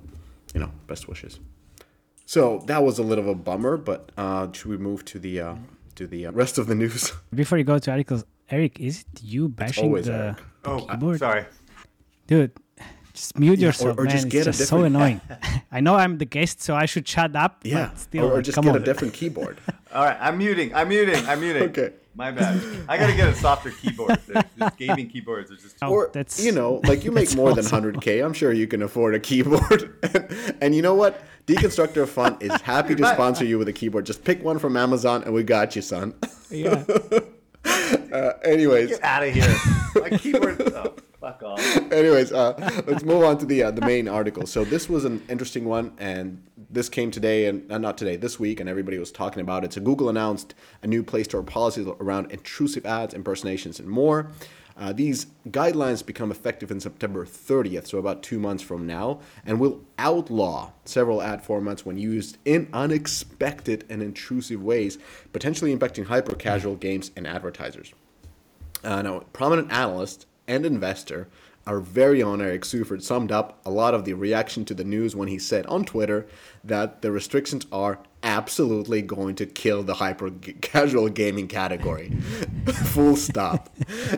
[0.55, 1.39] you know best wishes.
[2.25, 5.41] So that was a little of a bummer, but uh, should we move to the
[5.41, 5.55] uh,
[5.95, 7.13] to the uh, rest of the news?
[7.35, 10.39] Before you go to articles, Eric, is it you bashing always the Eric.
[10.65, 11.19] oh, keyboard?
[11.21, 11.47] sorry.
[12.27, 12.53] dude.
[13.13, 14.13] Just mute or- yourself, or man.
[14.13, 15.23] just it's get a just so annoying.
[15.73, 17.61] I know I'm the guest, so I should shut up.
[17.65, 17.87] Yeah.
[17.89, 18.83] but still, or, or just come get on.
[18.83, 19.59] a different keyboard.
[19.95, 20.75] All right, I'm muting.
[20.75, 21.25] I'm muting.
[21.27, 21.63] I'm muting.
[21.71, 21.93] Okay.
[22.17, 22.59] My bad.
[22.89, 24.19] I gotta get a softer keyboard.
[24.27, 25.77] The, the gaming keyboards are just.
[25.83, 28.25] Oh, or that's- you know, like you make that's more than 100k.
[28.25, 29.99] I'm sure you can afford a keyboard.
[30.15, 31.23] and, and you know what?
[31.47, 34.07] Deconstructor of Fun is happy to sponsor you with a keyboard.
[34.07, 36.15] Just pick one from Amazon, and we got you, son.
[36.51, 36.85] Yeah.
[38.13, 39.55] Uh, anyways, Get out of here.
[39.95, 40.61] My keyboard.
[40.75, 40.95] Oh,
[41.27, 41.77] fuck off.
[41.93, 44.47] anyways, uh, let's move on to the uh, the main article.
[44.47, 48.39] So this was an interesting one, and this came today, and uh, not today, this
[48.39, 49.73] week, and everybody was talking about it.
[49.73, 54.31] So Google announced a new Play Store policy around intrusive ads, impersonations, and more.
[54.79, 59.59] Uh, these guidelines become effective in September 30th, so about two months from now, and
[59.59, 64.99] will outlaw several ad formats when used in unexpected and intrusive ways,
[65.33, 67.95] potentially impacting hyper casual games and advertisers.
[68.85, 71.29] Uh, now, prominent analyst and investor,
[71.67, 75.17] our very own Eric Seufert, summed up a lot of the reaction to the news
[75.17, 76.27] when he said on Twitter
[76.63, 80.31] that the restrictions are absolutely going to kill the hyper
[80.61, 82.11] casual gaming category.
[82.67, 83.71] Full stop.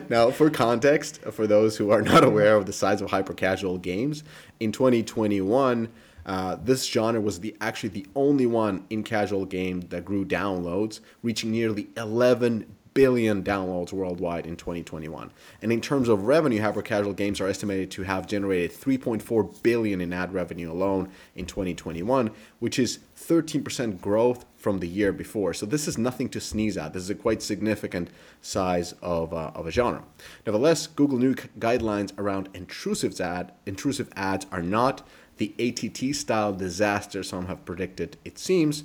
[0.09, 3.77] now, for context, for those who are not aware of the size of hyper casual
[3.77, 4.23] games,
[4.59, 5.89] in 2021,
[6.25, 10.99] uh, this genre was the actually the only one in casual game that grew downloads,
[11.23, 15.31] reaching nearly 11 billion downloads worldwide in 2021.
[15.61, 20.01] And in terms of revenue, hyper casual games are estimated to have generated 3.4 billion
[20.01, 25.53] in ad revenue alone in 2021, which is 13% growth from the year before.
[25.53, 26.93] So this is nothing to sneeze at.
[26.93, 28.09] This is a quite significant
[28.41, 30.03] size of, uh, of a genre.
[30.45, 37.23] Nevertheless, Google new guidelines around intrusive ad intrusive ads are not the ATT style disaster
[37.23, 38.17] some have predicted.
[38.25, 38.83] It seems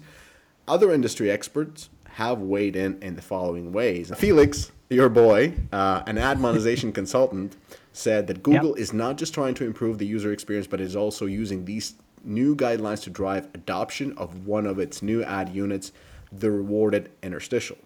[0.66, 4.12] other industry experts have weighed in in the following ways.
[4.16, 7.56] Felix, your boy, uh, an ad monetization consultant,
[7.92, 11.26] said that Google is not just trying to improve the user experience, but is also
[11.26, 15.90] using these new guidelines to drive adoption of one of its new ad units,
[16.30, 17.78] the rewarded interstitial.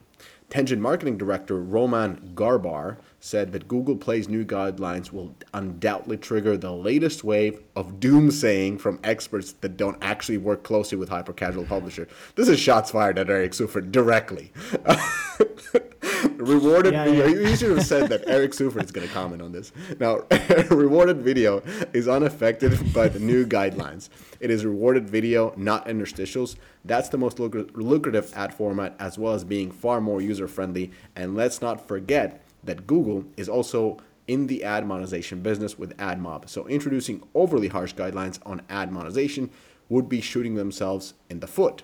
[0.51, 6.73] Tangent marketing director Roman Garbar said that Google Play's new guidelines will undoubtedly trigger the
[6.73, 12.07] latest wave of doomsaying from experts that don't actually work closely with hyper casual publisher.
[12.37, 14.53] This is shots fired at Eric Seufert directly.
[16.37, 17.27] rewarded Yeah, video.
[17.27, 17.49] yeah.
[17.51, 19.73] You should have said that Eric Seufert is going to comment on this.
[19.99, 20.23] Now,
[20.71, 24.09] rewarded video is unaffected by the new guidelines.
[24.41, 26.57] It is rewarded video, not interstitials.
[26.85, 30.93] That's the most lucrative ad format, as well as being far more user friendly.
[31.17, 36.49] And let's not forget that Google is also in the ad monetization business with AdMob.
[36.49, 39.51] So introducing overly harsh guidelines on ad monetization
[39.89, 41.83] would be shooting themselves in the foot.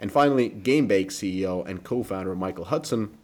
[0.00, 3.16] And finally, GameBake CEO and co-founder Michael Hudson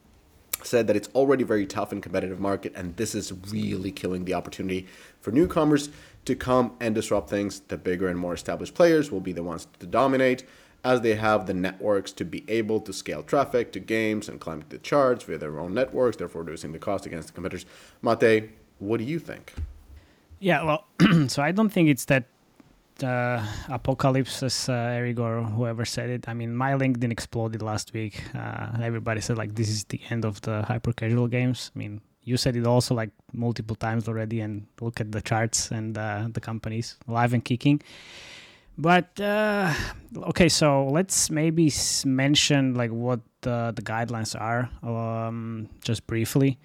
[0.63, 4.35] said that it's already very tough and competitive market and this is really killing the
[4.35, 4.87] opportunity
[5.21, 5.89] for newcomers
[6.25, 9.67] to come and disrupt things the bigger and more established players will be the ones
[9.79, 10.45] to dominate
[10.83, 14.65] as they have the networks to be able to scale traffic to games and climb
[14.69, 17.67] the charts via their own networks therefore reducing the cost against the competitors
[18.03, 19.53] mate what do you think
[20.41, 20.85] Yeah, well,
[21.29, 22.25] so I don't think it's that
[23.03, 26.29] uh, apocalypse, as uh, Eric or whoever said it.
[26.29, 28.23] I mean, my LinkedIn exploded last week.
[28.35, 31.71] Uh, everybody said like this is the end of the hyper casual games.
[31.77, 35.71] I mean, you said it also like multiple times already, and look at the charts
[35.71, 37.83] and uh, the companies live and kicking.
[38.79, 39.75] But uh,
[40.17, 41.71] okay, so let's maybe
[42.05, 46.59] mention like what the, the guidelines are, um, just briefly.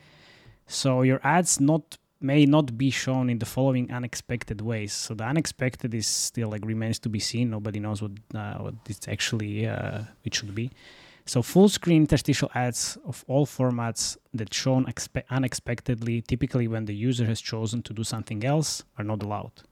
[0.68, 4.94] So your ads not may not be shown in the following unexpected ways.
[4.94, 7.50] So the unexpected is still like remains to be seen.
[7.50, 10.72] Nobody knows what uh, what it's actually uh, it should be.
[11.28, 16.94] So full screen interstitial ads of all formats that shown expe- unexpectedly, typically when the
[16.94, 19.64] user has chosen to do something else, are not allowed.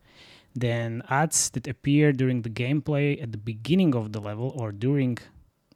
[0.55, 5.17] Then ads that appear during the gameplay at the beginning of the level or during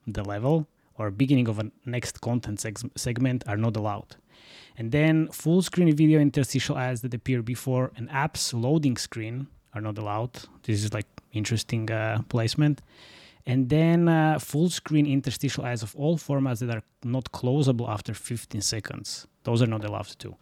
[0.05, 4.15] the level or beginning of a next content seg- segment are not allowed.
[4.77, 9.81] And then full screen video interstitial ads that appear before an app's loading screen are
[9.81, 10.33] not allowed.
[10.63, 12.81] This is like interesting uh, placement.
[13.45, 18.13] And then uh, full screen interstitial ads of all formats that are not closable after
[18.13, 19.25] 15 seconds.
[19.43, 20.35] Those are not allowed too.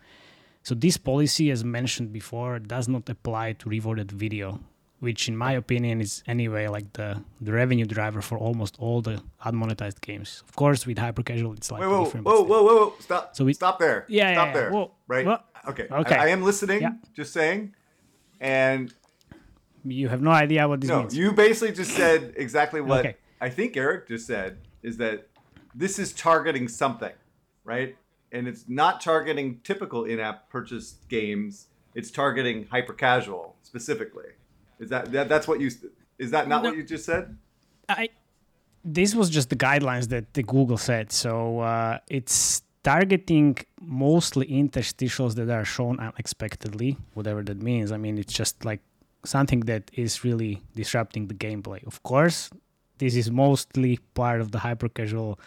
[0.65, 4.59] So this policy, as mentioned before, does not apply to rewarded video,
[4.99, 9.21] which in my opinion is anyway like the, the revenue driver for almost all the
[9.45, 10.41] unmonetized games.
[10.49, 12.25] Of course, with hyper casual, it's like whoa, different.
[12.25, 12.93] whoa, whoa, whoa, whoa!
[12.99, 13.35] Stop.
[13.35, 14.05] So we- stop there.
[14.07, 14.71] Yeah, stop yeah, there.
[14.71, 15.25] Whoa, Right.
[15.27, 15.37] whoa.
[15.67, 15.87] Okay.
[15.91, 16.15] Okay.
[16.15, 16.81] I, I am listening.
[16.81, 16.93] Yeah.
[17.13, 17.75] Just saying.
[18.39, 18.91] And
[19.83, 21.15] You have no idea what this no, means.
[21.15, 23.17] you basically just said exactly what Okay.
[23.39, 25.27] I think Eric just said is that
[25.75, 27.13] this is targeting something,
[27.63, 27.95] right?
[28.35, 34.31] And it's not targeting typical in-app purchase games it's targeting hyper casual specifically.
[34.79, 35.71] Is that, that that's what you
[36.19, 36.69] is that not No.
[36.69, 37.37] what you just said?
[37.89, 38.09] I
[38.83, 41.11] this was just the guidelines that the Google said.
[41.11, 47.91] So uh, it's targeting mostly interstitials that are shown unexpectedly, whatever that means.
[47.91, 48.81] I mean, it's just like
[49.23, 51.83] something that is really disrupting the gameplay.
[51.87, 52.51] Of course,
[52.99, 55.39] this is mostly part of the hyper casual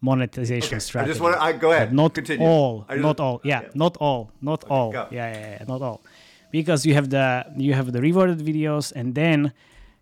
[0.00, 1.10] monetization Okay, I strategy.
[1.12, 1.88] just want to I go ahead.
[1.88, 2.46] But not Continue.
[2.46, 3.68] all just- not all yeah, yeah.
[3.74, 6.02] not all not all yeah, yeah yeah not all
[6.50, 9.52] because you have the you have the rewarded videos and then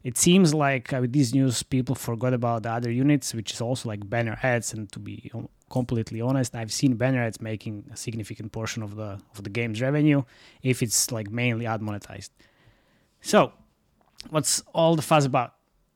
[0.02, 3.60] it seems like uh, with these news people forgot about the other units which is
[3.60, 5.30] also like banner ads and to be
[5.70, 9.80] completely honest i've seen banner ads making a significant portion of the of the game's
[9.80, 10.22] revenue
[10.62, 12.30] if it's like mainly ad monetized
[13.20, 13.52] so
[14.30, 15.54] what's all the fuss about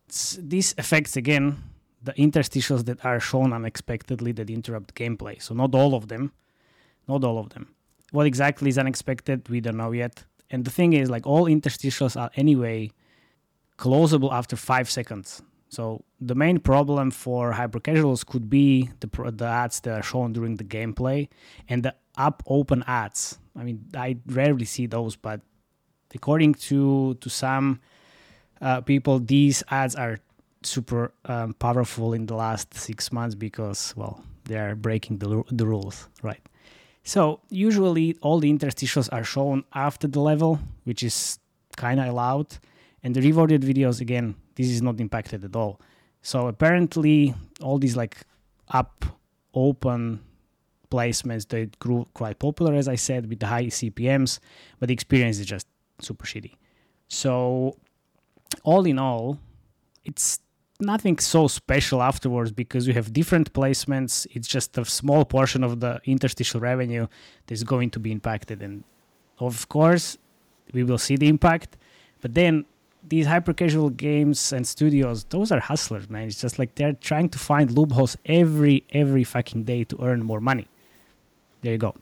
[0.08, 1.62] S- this affects again
[2.02, 5.40] the interstitials that are shown unexpectedly that interrupt gameplay.
[5.42, 6.32] So not all of them,
[7.06, 7.74] not all of them.
[8.12, 10.24] What exactly is unexpected, we don't know yet.
[10.50, 12.90] And the thing is, like all interstitials are anyway
[13.76, 15.42] closable after five seconds.
[15.68, 20.56] So the main problem for hypercasuals could be the the ads that are shown during
[20.56, 21.28] the gameplay
[21.68, 23.38] and the app open ads.
[23.54, 25.40] I mean, I rarely see those, but
[26.14, 27.80] according to to some
[28.62, 30.18] uh, people, these ads are
[30.62, 35.66] super um, powerful in the last six months because, well, they are breaking the, the
[35.66, 36.40] rules, right?
[37.04, 41.38] So usually all the interstitials are shown after the level, which is
[41.76, 42.58] kind of allowed,
[43.02, 45.80] and the rewarded videos again, this is not impacted at all.
[46.22, 48.18] So apparently, all these like
[48.72, 49.04] app
[49.54, 50.20] open
[50.90, 54.38] placements they grew quite popular, as I said, with the high CPMS,
[54.78, 55.66] but the experience is just
[56.00, 56.54] super shitty.
[57.08, 57.76] So
[58.64, 59.38] all in all,
[60.04, 60.40] it's
[60.80, 64.26] nothing so special afterwards because you have different placements.
[64.30, 67.06] It's just a small portion of the interstitial revenue
[67.46, 68.62] that's going to be impacted.
[68.62, 68.84] And
[69.38, 70.18] of course,
[70.72, 71.76] we will see the impact.
[72.20, 72.64] But then
[73.06, 76.28] these hyper casual games and studios, those are hustlers, man.
[76.28, 80.40] It's just like they're trying to find loopholes every every fucking day to earn more
[80.40, 80.68] money.
[81.62, 81.94] There you go.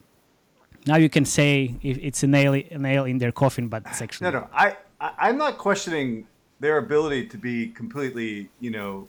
[0.87, 4.03] Now you can say if it's a nail a nail in their coffin, but it's
[4.05, 6.27] actually No, no, I, I I'm not questioning
[6.61, 9.07] their ability to be completely, you know,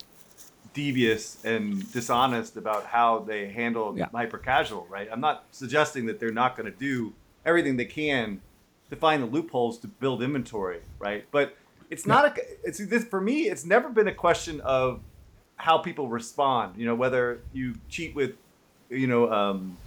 [0.73, 4.07] devious and dishonest about how they handle Yeah.
[4.11, 5.07] hyper casual, right?
[5.11, 7.13] I'm not suggesting that they're not going to do
[7.45, 8.41] everything they can
[8.89, 11.25] to find the loopholes to build inventory, right?
[11.31, 11.57] But
[11.89, 13.43] it's not a it's this for me.
[13.43, 15.01] It's never been a question of
[15.55, 16.77] how people respond.
[16.77, 18.35] You know, whether you cheat with,
[18.89, 19.77] you know, um,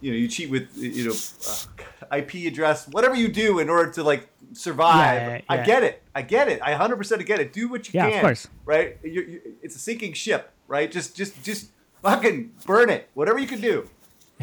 [0.00, 1.14] you know, you cheat with, you know,
[1.48, 5.20] uh, IP address, whatever you do in order to like survive.
[5.20, 5.64] Yeah, I yeah.
[5.64, 6.02] get it.
[6.14, 6.60] I get it.
[6.62, 7.52] I 100% get it.
[7.52, 8.20] Do what you Yeah, of can.
[8.22, 8.48] course.
[8.64, 8.98] Right?
[9.02, 10.90] You, you, it's a sinking ship, right?
[10.90, 11.70] Just, just, just
[12.02, 13.08] fucking burn it.
[13.14, 13.88] Whatever you can do.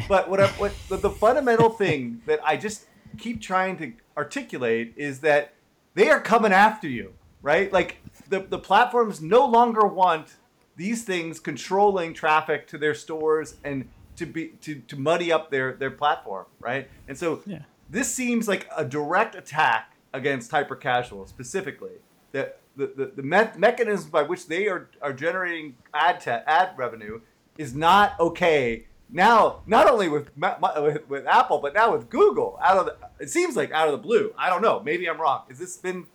[0.08, 2.86] But what, I, what the, the fundamental thing that I just
[3.18, 5.54] keep trying to articulate is that
[5.94, 7.72] they are coming after you, right?
[7.72, 7.96] Like
[8.28, 10.36] the, the platforms no longer want
[10.76, 15.72] these things controlling traffic to their stores and to be to, to muddy up their
[15.74, 16.88] their platform, right?
[17.08, 17.60] And so Yeah.
[17.90, 21.92] this seems like a direct attack against hyper casual specifically.
[22.32, 26.70] That the, the, the me- mechanisms by which they are, are generating ad te- ad
[26.76, 27.20] revenue
[27.56, 28.84] is not okay.
[29.10, 32.58] Now, not only with, with with Apple, but now with Google.
[32.62, 34.34] Out of the, it seems like out of the blue.
[34.36, 34.80] I don't know.
[34.84, 35.42] Maybe I'm wrong.
[35.48, 36.06] Has this been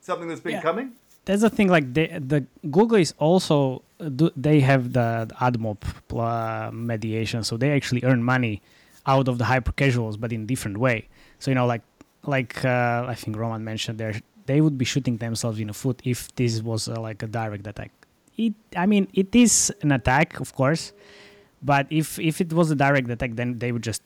[0.00, 0.62] something that's been Yeah.
[0.62, 0.92] coming?
[1.24, 5.78] that's the thing like they, the google is also do, they have the, the admob
[6.72, 8.62] mediation so they actually earn money
[9.06, 11.08] out of the hyper casuals but in different way.
[11.38, 11.82] So you know like
[12.24, 14.14] like uh, i think roman mentioned there
[14.46, 17.66] they would be shooting themselves in the foot if this was uh, like a direct
[17.66, 17.90] attack.
[18.36, 20.92] It i mean it is an attack of course
[21.62, 24.02] but if if it was a direct attack then they would just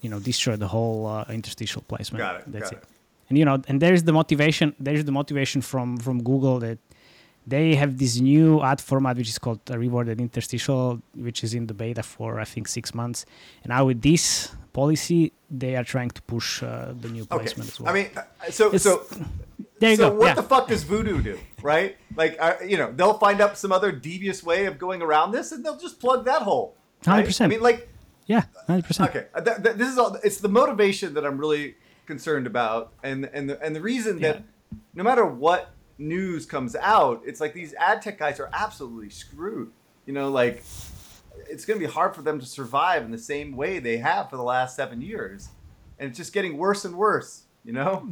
[0.00, 2.20] you know destroy the whole uh, interstitial placement.
[2.20, 2.82] Got it, that's got it.
[2.82, 2.88] it.
[3.28, 6.78] and you know and there's the motivation there's the motivation from from google that
[7.46, 11.66] they have this new ad format which is called a rewarded interstitial which is in
[11.66, 13.26] the beta for i think six months
[13.62, 17.36] and now with this policy they are trying to push uh, the new Okay.
[17.38, 18.92] placement as well I mean, uh, so It's- so
[19.80, 20.34] there you so go what yeah.
[20.34, 21.96] the fuck does Voodoo do, right?
[22.16, 25.50] Like, uh, you know, they'll find up some other devious way of going around this,
[25.50, 26.76] and they'll just plug that hole.
[27.04, 27.26] right?
[27.26, 27.44] 100%.
[27.44, 27.88] I mean, like,
[28.26, 30.16] yeah 100% okay, uh, th- th- this is all.
[30.22, 31.74] It's the motivation that I'm really
[32.06, 34.44] concerned about, and and the, and the reason that
[34.94, 35.72] no matter what
[36.02, 39.70] news comes out, it's like these ad tech guys are absolutely screwed.
[40.06, 40.62] You know, like
[41.48, 44.28] it's going to be hard for them to survive in the same way they have
[44.30, 45.48] for the last seven years,
[45.98, 47.44] and it's just getting worse and worse.
[47.64, 48.08] You know.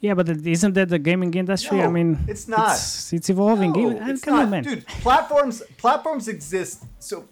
[0.00, 2.72] yeah but isn't that the gaming industry i mean it's not.
[2.72, 4.48] it's, it's evolving No, Even- uh, it's on not.
[4.50, 6.84] man Dude, platforms platforms exist.
[6.98, 7.24] So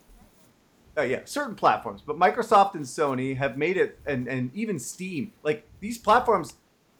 [0.96, 5.32] uh, yeah, certain platforms, but Microsoft and Sony have made it, and and even Steam,
[5.42, 6.54] like these platforms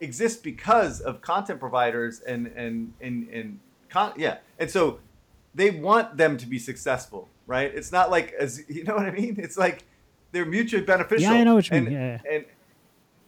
[0.05, 5.01] exist because of content providers and and and and con- yeah, and so
[5.55, 7.73] they want them to be successful, right?
[7.75, 9.37] It's not like as you know what I mean.
[9.39, 9.85] It's like
[10.33, 11.33] they're mutually beneficial.
[11.33, 11.95] Yeah, I know what you and, mean.
[11.95, 12.19] Yeah.
[12.31, 12.45] And,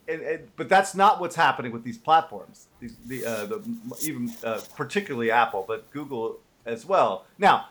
[0.08, 2.66] and, and but that's not what's happening with these platforms.
[2.80, 3.62] These the uh, the
[4.02, 7.24] even uh, particularly Apple, but Google as well.
[7.38, 7.68] Now,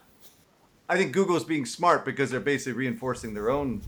[0.90, 3.82] I think Google is being smart because they're basically reinforcing their own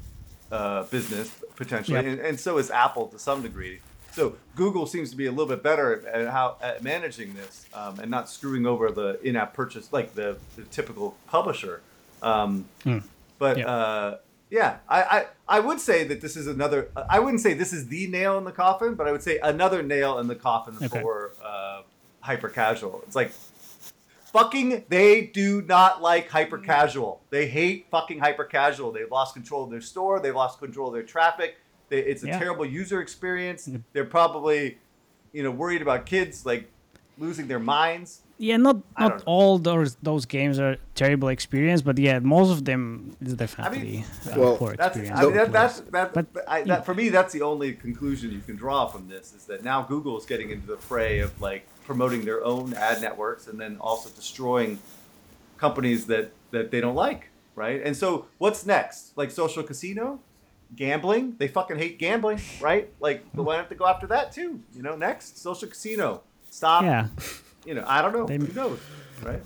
[0.52, 2.06] uh, business potentially, Yep.
[2.06, 3.80] and, and so is Apple to some degree.
[4.18, 8.00] So Google seems to be a little bit better at how at managing this um,
[8.00, 11.82] and not screwing over the in-app purchase like the, the typical publisher.
[12.24, 12.66] Um,
[13.38, 13.68] But Yeah.
[13.70, 14.18] uh,
[14.50, 15.26] yeah, I, I
[15.58, 16.90] I would say that this is another.
[17.08, 19.84] I wouldn't say this is the nail in the coffin, but I would say another
[19.84, 21.00] nail in the coffin Okay.
[21.00, 21.82] for uh,
[22.22, 23.04] hyper casual.
[23.06, 23.32] It's like
[24.34, 27.22] fucking they do not like hyper casual.
[27.30, 28.92] They hate fucking hyper casual.
[28.92, 30.20] They've lost control of their store.
[30.20, 31.58] They've lost control of their traffic.
[31.90, 32.40] They, it's a Yeah.
[32.40, 33.70] terrible user experience.
[33.94, 34.78] They're probably,
[35.32, 36.70] you know, worried about kids like
[37.18, 38.22] losing their minds.
[38.40, 43.16] Yeah, not not all those those games are terrible experience, but yeah, most of them
[43.20, 45.20] is definitely uh, Well, poor That's, experience.
[45.20, 46.86] I mean, for that, that's that, But, I, that.
[46.86, 50.16] For me, that's the only conclusion you can draw from this is that now Google
[50.20, 54.10] is getting into the fray of like promoting their own ad networks and then also
[54.10, 54.78] destroying
[55.58, 57.82] companies that that they don't like, right?
[57.84, 59.18] And so, what's next?
[59.18, 60.20] Like social casino,
[60.76, 61.36] gambling?
[61.38, 62.90] They fucking hate gambling, right?
[63.00, 64.60] Like, but why don't they go after that too?
[64.76, 66.22] You know, next social casino.
[66.50, 66.84] Stop.
[66.84, 67.08] yeah,
[67.66, 68.26] You know, I don't know.
[68.26, 68.80] They- Who knows,
[69.24, 69.42] right?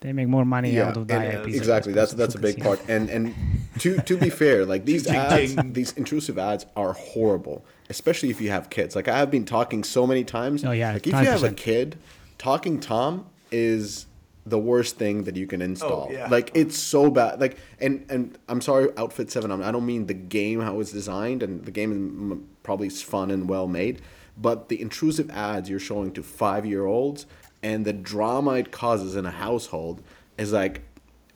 [0.00, 1.56] they make more money yeah, out of and- the and- IPs.
[1.56, 1.92] exactly.
[1.94, 2.78] That's that's a big part.
[2.88, 3.34] And and
[3.78, 5.72] to to be fair, like these Ding, ads, ding.
[5.72, 8.94] these intrusive ads are horrible, especially if you have kids.
[8.94, 10.62] Like I have been talking so many times.
[10.64, 11.96] Oh, yeah, Like if you have a kid,
[12.36, 14.04] talking Tom is
[14.46, 16.08] the worst thing that you can install.
[16.10, 16.28] Oh, yeah.
[16.28, 17.40] Like it's so bad.
[17.40, 19.50] Like and and I'm sorry, Outfit Seven.
[19.50, 23.30] I don't mean the game how it's designed, and the game is probably is fun
[23.30, 24.02] and well made,
[24.36, 27.26] but the intrusive ads you're showing to five year olds
[27.62, 30.02] and the drama it causes in a household
[30.38, 30.82] is like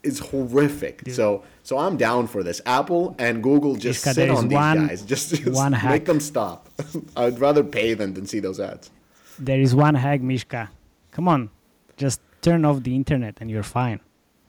[0.02, 1.02] is horrific.
[1.10, 2.60] So so I'm down for this.
[2.66, 5.02] Apple and Google just Ishka, sit on these one- guys.
[5.06, 6.04] Just, just one make hack.
[6.04, 6.68] them stop.
[7.16, 8.90] I'd rather pay them than see those ads.
[9.38, 10.68] There is one hack, Mishka.
[11.12, 11.50] Come on,
[11.96, 14.00] just turn off the internet and you're fine.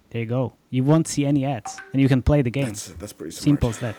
[0.10, 0.54] There you go.
[0.72, 2.66] You won't see any ads, and you can play the game.
[2.66, 3.44] That's that's pretty smart.
[3.44, 3.96] Simple as that.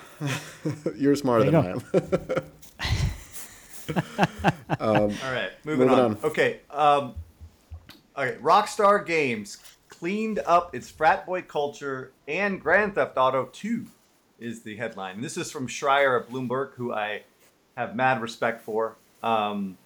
[0.97, 2.43] You're smarter There than you I am.
[4.81, 5.99] All right, moving, Moving on.
[6.13, 6.19] on.
[6.25, 7.15] Okay, um,
[8.17, 8.37] okay.
[8.41, 13.87] Rockstar Games cleaned up its frat boy culture, and Grand Theft Auto 2
[14.39, 15.17] is the headline.
[15.17, 17.23] And this is from Schreier at Bloomberg, who I
[17.77, 18.97] have mad respect for.
[19.23, 19.77] Um,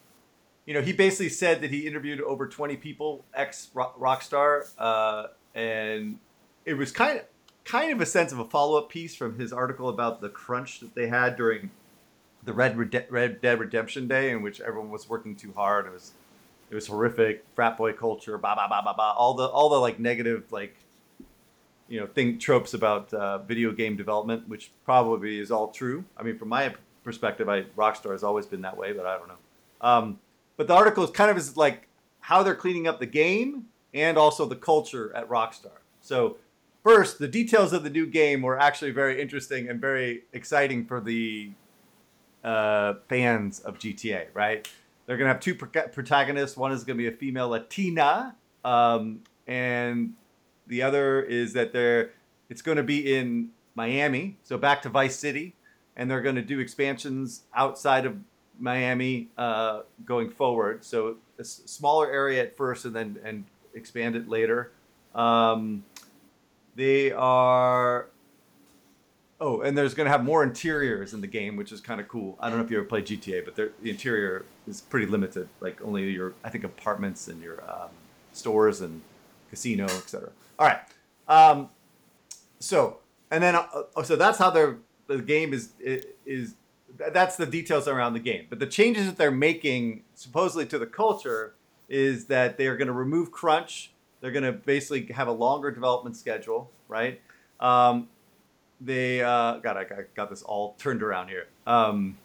[0.67, 6.19] you know, he basically said that he interviewed over 20 people, ex Rockstar, uh, and
[6.65, 7.25] it was kind of
[7.65, 10.81] kind of a sense of a follow up piece from his article about the crunch
[10.81, 11.71] that they had during
[12.45, 12.77] the Red,
[13.11, 15.87] Red Dead Redemption Day, in which everyone was working too hard.
[15.87, 16.13] It was
[16.71, 19.13] it was horrific, frat boy culture, blah blah blah blah blah.
[19.13, 20.77] All the all the like negative like
[21.89, 26.05] you know thing tropes about uh, video game development, which probably is all true.
[26.17, 29.29] I mean, from my perspective, I Rockstar has always been that way, but I don't
[29.29, 29.35] know.
[29.81, 30.19] Um,
[30.57, 31.89] but the article is kind of is like
[32.21, 35.79] how they're cleaning up the game and also the culture at Rockstar.
[36.01, 36.37] So
[36.83, 41.01] first, the details of the new game were actually very interesting and very exciting for
[41.01, 41.51] the
[42.43, 44.69] uh, fans of GTA, right?
[45.07, 46.57] They're gonna have two pro- protagonists.
[46.57, 50.15] One is gonna be a female Latina, um, and
[50.67, 52.13] the other is that they're
[52.49, 55.57] it's gonna be in Miami, so back to Vice City,
[55.97, 58.17] and they're gonna do expansions outside of
[58.59, 60.85] Miami uh, going forward.
[60.85, 63.45] So a smaller area at first, and then and
[63.75, 64.73] expand it later.
[65.15, 65.85] Um,
[66.77, 68.09] they are
[69.41, 72.09] Oh, and there's going to have more interiors in the game, which is kind of
[72.09, 72.39] cool.
[72.41, 75.49] I don't know if you ever played GTA, but the interior is pretty limited.
[75.61, 77.91] Like only your, I think, apartments and your um,
[78.33, 79.03] stores and
[79.51, 80.31] casino, etc.
[80.59, 80.79] All right.
[81.27, 81.69] Um,
[82.61, 83.01] so,
[83.31, 84.79] and then, uh, uh, so that's how the
[85.19, 85.73] game is
[86.25, 86.55] is.
[86.97, 88.47] That's the details around the game.
[88.49, 91.55] But the changes that they're making, supposedly to the culture,
[91.89, 93.91] is that they are going to remove crunch.
[94.21, 97.21] They're going to basically have a longer development schedule, right?
[97.61, 98.09] Um,
[98.81, 101.47] they uh, God, I got, this all turned around here.
[101.67, 102.17] Um,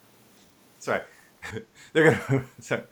[0.80, 1.02] sorry,
[1.94, 2.84] they're gonna sorry.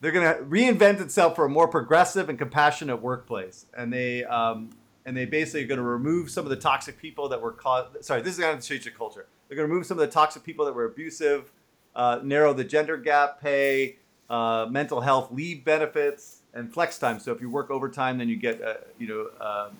[0.00, 4.70] they're gonna reinvent itself for a more progressive and compassionate workplace, and they um,
[5.04, 8.04] and they basically are gonna remove some of the toxic people that were caused.
[8.04, 9.26] Sorry, this is gonna change the culture.
[9.52, 11.52] They're gonna remove some of the toxic people that were abusive,
[11.94, 13.96] uh, narrow the gender gap, pay,
[14.30, 17.20] uh, mental health leave benefits, and flex time.
[17.20, 19.46] So if you work overtime, then you get uh, you know.
[19.46, 19.76] Um,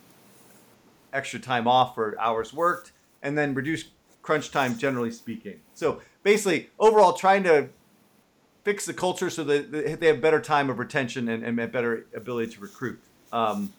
[1.12, 2.92] extra time off for hours worked.
[3.24, 3.84] and then reduce
[4.20, 5.60] crunch time generally speaking.
[5.74, 7.68] So basically, overall, trying to
[8.64, 9.70] fix the culture so that
[10.00, 13.00] they have better time of retention and, and better ability to recruit.
[13.32, 13.72] Um,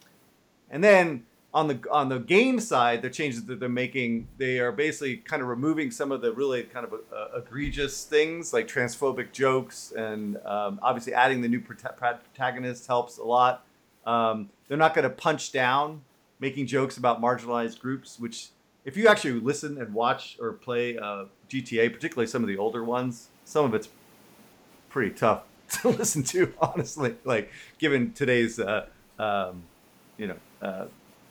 [0.70, 4.72] and then on the on the game side, the changes that they're making, they are
[4.72, 9.32] basically kind of removing some of the really kind of uh, egregious things like transphobic
[9.32, 13.66] jokes, and um, obviously adding the new protagonist helps a lot.
[14.06, 16.02] Um, they're not going to punch down,
[16.40, 18.50] making jokes about marginalized groups, which
[18.84, 22.84] if you actually listen and watch or play uh, GTA, particularly some of the older
[22.84, 23.90] ones, some of it's
[24.90, 25.44] pretty tough
[25.82, 27.16] to listen to, honestly.
[27.24, 28.88] Like given today's, uh,
[29.20, 29.64] um,
[30.18, 30.86] you know, uh,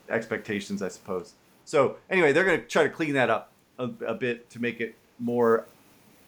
[0.09, 1.35] expectations, I suppose.
[1.65, 4.81] So anyway, they're going to try to clean that up a, a bit to make
[4.81, 5.67] it more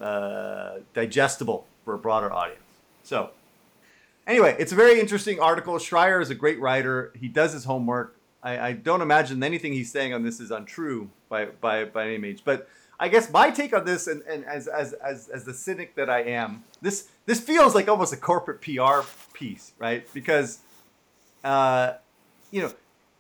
[0.01, 2.61] uh, digestible for a broader audience.
[3.03, 3.31] So
[4.27, 5.75] anyway, it's a very interesting article.
[5.75, 7.13] Schreier is a great writer.
[7.19, 8.17] He does his homework.
[8.43, 12.19] I, I don't imagine anything he's saying on this is untrue by, by, by any
[12.19, 12.41] means.
[12.41, 12.69] But
[12.99, 16.09] I guess my take on this, and, and as, as, as, as the cynic that
[16.09, 19.01] I am, this, this feels like almost a corporate PR
[19.33, 20.07] piece, right?
[20.15, 20.61] Because,
[21.43, 21.95] uh,
[22.51, 22.73] you know,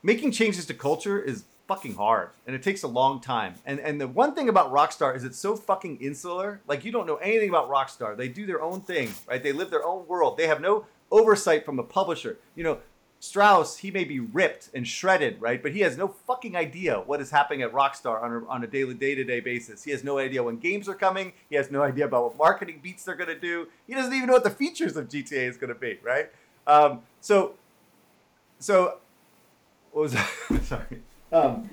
[0.05, 3.55] making changes to culture is fucking hard and it takes a long time.
[3.66, 6.61] And and the one thing about Rockstar is it's so fucking insular.
[6.68, 8.16] Like you don't know anything about Rockstar.
[8.16, 9.42] They do their own thing, right?
[9.42, 10.36] They live their own world.
[10.36, 12.38] They have no oversight from a publisher.
[12.55, 12.78] You know,
[13.18, 15.62] Strauss, he may be ripped and shredded, right?
[15.62, 18.66] But he has no fucking idea what is happening at Rockstar on a, on a
[18.66, 19.82] daily, day-to-day basis.
[19.82, 21.32] He has no idea when games are coming.
[21.48, 23.68] He has no idea about what marketing beats they're going to do.
[23.86, 26.30] He doesn't even know what the features of GTA is going to be, right?
[26.66, 27.55] Um, so,
[28.59, 28.98] so
[29.95, 30.28] what was that?
[30.64, 31.03] Sorry.
[31.32, 31.70] Um,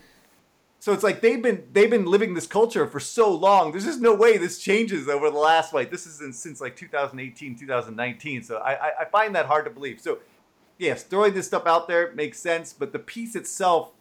[0.79, 3.71] so it's like they've been they've been living this culture for so long.
[3.71, 6.75] There's just no way this changes over the last like this is in, since like
[6.75, 8.43] 2018, 2019.
[8.43, 9.99] So I, I I find that hard to believe.
[9.99, 10.19] So
[10.77, 13.91] yes, throwing this stuff out there makes sense, but the piece itself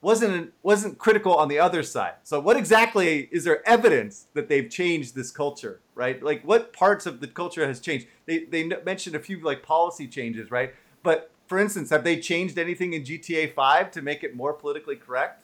[0.00, 2.14] wasn't wasn't critical on the other side.
[2.24, 6.20] So what exactly is there evidence that they've changed this culture, right?
[6.20, 8.08] Like what parts of the culture has changed?
[8.26, 10.74] They they mentioned a few like policy changes, right?
[11.04, 14.96] But for instance, have they changed anything in GTA 5 to make it more politically
[14.96, 15.42] correct?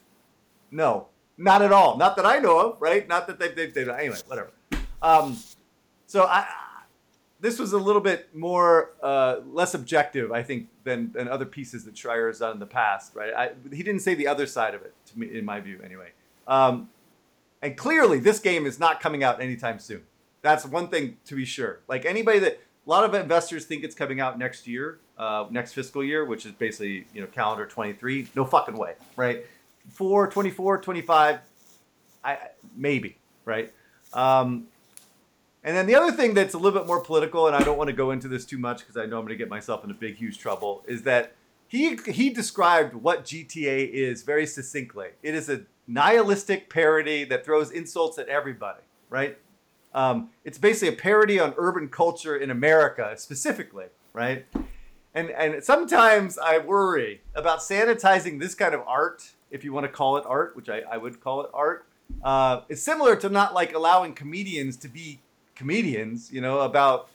[0.70, 1.96] No, not at all.
[1.96, 3.09] Not that I know of, right?
[3.09, 4.50] Not that they've, they've, they've anyway, whatever.
[5.00, 5.38] Um,
[6.07, 6.46] so I,
[7.40, 11.84] this was a little bit more, uh, less objective, I think, than, than other pieces
[11.84, 13.32] that Schreier has done in the past, right?
[13.34, 16.12] I, he didn't say the other side of it, to me, in my view, anyway.
[16.46, 16.90] Um,
[17.62, 20.02] and clearly, this game is not coming out anytime soon.
[20.42, 21.80] That's one thing to be sure.
[21.88, 25.72] Like anybody that a lot of investors think it's coming out next year, uh, next
[25.72, 28.28] fiscal year, which is basically you know calendar 23.
[28.35, 29.47] No fucking way, right?
[29.91, 31.39] 4, 24, 25,
[32.24, 32.39] I
[32.76, 33.72] maybe, right?
[34.12, 34.68] Um,
[35.62, 37.89] and then the other thing that's a little bit more political, and I don't want
[37.89, 39.95] to go into this too much because I know I'm going to get myself into
[39.95, 41.35] big, huge trouble, is that
[41.68, 45.09] he he described what GTA is very succinctly.
[45.22, 49.39] It is a nihilistic parody that throws insults at everybody, right?
[49.95, 54.45] Um, it's basically a parody on urban culture in America specifically, right?
[55.14, 59.92] And and sometimes I worry about sanitizing this kind of art, if you want to
[59.92, 61.86] call it art, which I, I would call it art.
[62.22, 65.20] Uh, it's similar to not like allowing comedians to be
[65.55, 67.09] comedians, you know, about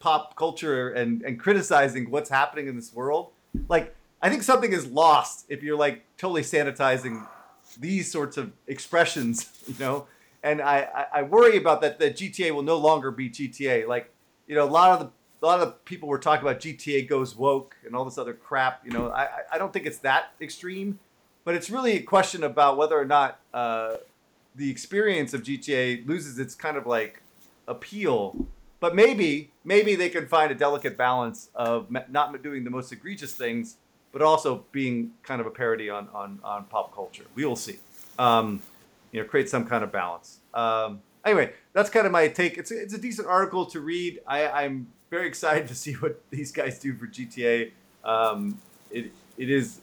[0.00, 3.30] pop culture and, and criticizing what's happening in this world.
[3.68, 7.26] Like, I think something is lost if you're like totally sanitizing
[7.78, 10.06] these sorts of expressions, you know,
[10.44, 11.98] and I, I, worry about that.
[11.98, 13.88] That GTA will no longer be GTA.
[13.88, 14.12] Like
[14.46, 15.10] you know, a lot of the
[15.42, 18.82] a lot of people were talking about GTA goes woke and all this other crap.
[18.84, 20.98] You know, I I don't think it's that extreme,
[21.44, 23.96] but it's really a question about whether or not uh,
[24.54, 27.22] the experience of GTA loses its kind of like
[27.66, 28.46] appeal.
[28.80, 33.32] But maybe maybe they can find a delicate balance of not doing the most egregious
[33.32, 33.76] things,
[34.12, 37.24] but also being kind of a parody on on, on pop culture.
[37.34, 37.78] We will see.
[38.18, 38.62] Um,
[39.14, 40.40] you know, create some kind of balance.
[40.52, 42.58] Um, anyway, that's kind of my take.
[42.58, 44.20] It's a, it's a decent article to read.
[44.26, 47.70] I, I'm very excited to see what these guys do for GTA.
[48.04, 48.60] Um,
[48.90, 49.80] it it is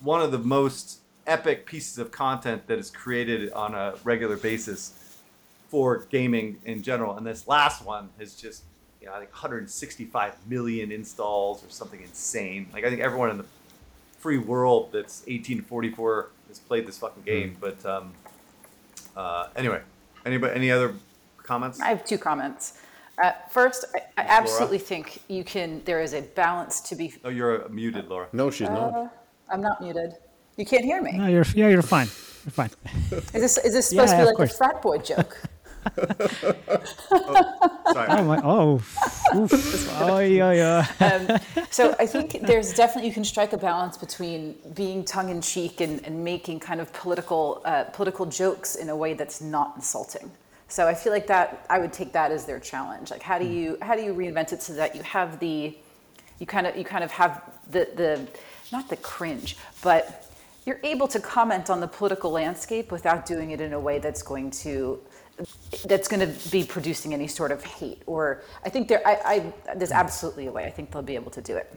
[0.00, 5.18] one of the most epic pieces of content that is created on a regular basis
[5.68, 7.16] for gaming in general.
[7.16, 8.62] And this last one has just,
[9.00, 12.68] you know, I think 165 million installs or something insane.
[12.72, 13.44] Like I think everyone in the
[14.18, 17.56] free world that's 18 to 44 has played this fucking game.
[17.56, 17.60] Mm.
[17.60, 18.12] But um,
[19.18, 19.82] uh, anyway,
[20.24, 20.94] anybody, any other
[21.38, 21.80] comments?
[21.80, 22.78] I have two comments.
[23.22, 25.82] Uh, first, I, I absolutely think you can.
[25.84, 27.12] There is a balance to be.
[27.24, 28.28] Oh, you're muted, Laura.
[28.32, 29.14] No, she's uh, not.
[29.50, 30.14] I'm not muted.
[30.56, 31.18] You can't hear me.
[31.18, 32.06] No, you're yeah, you're fine.
[32.44, 32.70] You're fine.
[33.10, 35.42] Is this is this supposed yeah, to be like a frat boy joke?
[37.92, 38.08] Sorry.
[38.10, 38.40] Oh my!
[38.44, 38.82] Oh,
[40.00, 41.38] oh yeah, yeah.
[41.70, 45.80] So I think there's definitely you can strike a balance between being tongue in cheek
[45.80, 50.30] and, and making kind of political uh, political jokes in a way that's not insulting.
[50.68, 53.10] So I feel like that I would take that as their challenge.
[53.10, 55.76] Like how do you how do you reinvent it so that you have the
[56.38, 58.26] you kind of you kind of have the the
[58.70, 60.30] not the cringe, but
[60.66, 64.22] you're able to comment on the political landscape without doing it in a way that's
[64.22, 65.00] going to
[65.86, 69.74] that's going to be producing any sort of hate or i think there I, I
[69.76, 70.64] there's absolutely a way.
[70.64, 71.72] I think they'll be able to do it.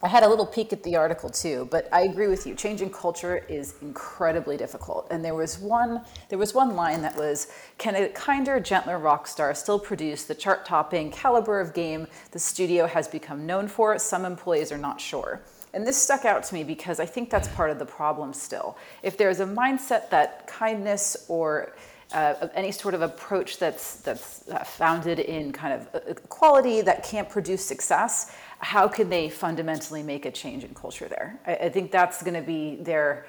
[0.00, 2.54] I had a little peek at the article too but i agree with you.
[2.54, 5.06] Changing culture is incredibly difficult.
[5.10, 9.56] And there was one there was one line that was can a kinder gentler Rockstar
[9.56, 13.98] still produce the chart topping caliber of game the studio has become known for?
[13.98, 15.40] Some employees are not sure.
[15.74, 18.76] And this stuck out to me because I think that's part of the problem still.
[19.02, 21.74] If there's a mindset that kindness or
[22.12, 27.28] uh, any sort of approach that's that's uh, founded in kind of equality that can't
[27.28, 31.38] produce success, how can they fundamentally make a change in culture there?
[31.46, 33.26] I, I think that's going to be their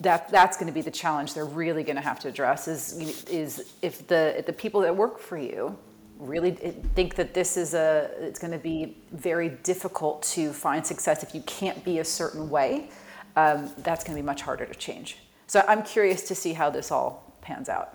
[0.00, 3.24] that that's going to be the challenge they're really going to have to address is
[3.24, 5.76] is if the the people that work for you
[6.18, 11.22] really think that this is a it's going to be very difficult to find success
[11.22, 12.88] if you can't be a certain way
[13.34, 15.18] um, that's going to be much harder to change
[15.48, 17.88] so i'm curious to see how this all pans out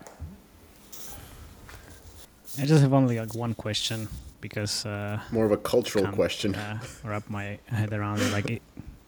[2.62, 4.08] I just have only like one question
[4.42, 6.56] because uh, More of a cultural can't, question.
[6.56, 8.32] uh, wrap my head around it.
[8.34, 8.62] Like, it,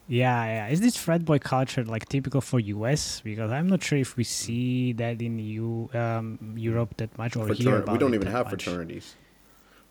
[0.08, 3.20] yeah, yeah, is this frat boy culture like typical for US?
[3.22, 7.48] Because I'm not sure if we see that in U um, Europe that much or
[7.48, 8.64] hear Fratern- about we don't even have much.
[8.64, 9.16] fraternities.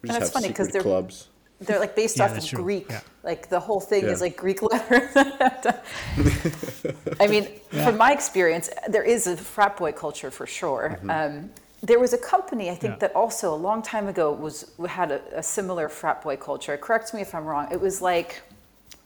[0.00, 1.28] We And just it's have funny 'cause secret they're- clubs.
[1.66, 2.86] They're like based Yeah, off of true, greek.
[2.90, 3.00] Yeah.
[3.22, 5.16] like the whole thing is like greek letters
[7.20, 7.44] i mean
[7.84, 10.98] from my experience there is a frat boy culture for sure.
[11.08, 11.50] Um,
[11.82, 12.98] there was a company i think Yeah.
[13.08, 16.76] that also a long time ago was had a, a similar frat boy culture.
[16.76, 17.68] Correct me if i'm wrong.
[17.72, 18.42] It was like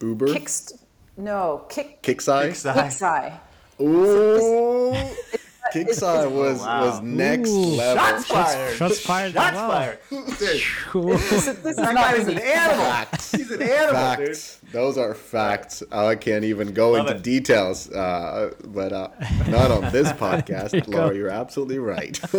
[0.01, 0.73] Uber, kickst
[1.17, 2.49] no kick Kixeye.
[2.51, 2.73] Kixeye.
[2.75, 3.39] Kicksai.
[3.81, 5.17] Ooh, is-
[5.73, 6.85] Kixeye was wow.
[6.85, 7.75] was next Ooh.
[7.75, 8.03] level.
[8.03, 8.75] Shots fired.
[8.75, 9.33] Shots fired.
[9.33, 9.67] Shots wow.
[9.69, 9.99] fired.
[10.39, 11.07] Dude, Cool.
[11.17, 12.85] This is that not guy is an animal.
[12.85, 13.31] Facts.
[13.31, 14.27] He's an animal, dude.
[14.27, 14.61] Facts.
[14.71, 15.83] Those are facts.
[15.91, 17.23] I can't even go Love into it.
[17.23, 19.09] details, uh, but uh,
[19.47, 20.73] not on this podcast.
[20.73, 20.97] you go.
[20.97, 22.19] Laura, you're absolutely right.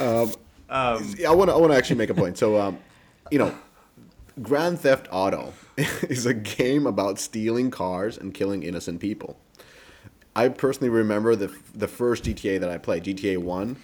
[0.00, 0.32] Um,
[0.70, 1.54] Yeah, I want to.
[1.54, 2.38] I want to actually make a point.
[2.38, 2.78] So, um,
[3.30, 3.54] you know,
[4.42, 9.38] Grand Theft Auto is a game about stealing cars and killing innocent people.
[10.38, 13.76] I personally remember the the first GTA that I played, GTA One,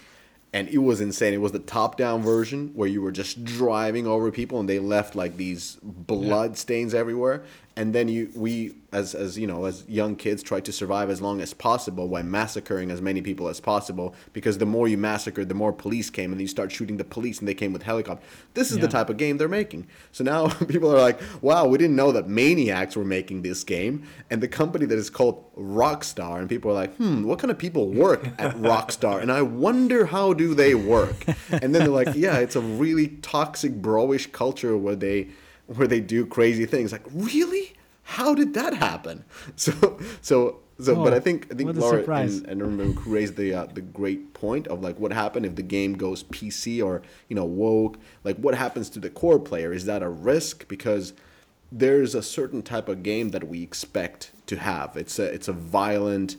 [0.52, 1.34] and it was insane.
[1.34, 4.78] It was the top down version where you were just driving over people and they
[4.78, 7.42] left like these blood stains everywhere.
[7.76, 11.20] And then you we as as you know as young kids try to survive as
[11.20, 15.48] long as possible by massacring as many people as possible because the more you massacred,
[15.48, 18.28] the more police came and you start shooting the police and they came with helicopters.
[18.54, 19.88] This is the type of game they're making.
[20.12, 24.06] So now people are like, wow, we didn't know that maniacs were making this game.
[24.30, 27.58] And the company that is called Rockstar, and people are like, hmm, what kind of
[27.58, 29.20] people work at Rockstar?
[29.20, 31.24] And I wonder how do they work?
[31.50, 35.28] And then they're like, yeah, it's a really toxic broish culture where they
[35.66, 36.92] where they do crazy things.
[36.92, 37.74] Like, really?
[38.02, 39.24] How did that happen?
[39.56, 43.36] So so so but Oh, I think I think Laura and, and remember who raised
[43.36, 47.02] the uh, the great point of like what happened if the game goes PC or
[47.28, 51.12] you know woke like what happens to the core player is that a risk because
[51.70, 55.52] there's a certain type of game that we expect to have it's a it's a
[55.52, 56.36] violent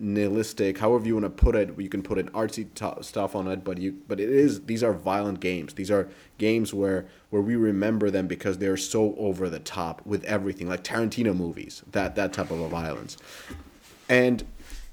[0.00, 3.48] nihilistic however you want to put it you can put an artsy to- stuff on
[3.48, 5.74] it but you but it is these are violent games.
[5.74, 10.24] These are games where where we remember them because they're so over the top with
[10.24, 13.16] everything like Tarantino movies that that type of violence.
[14.08, 14.44] And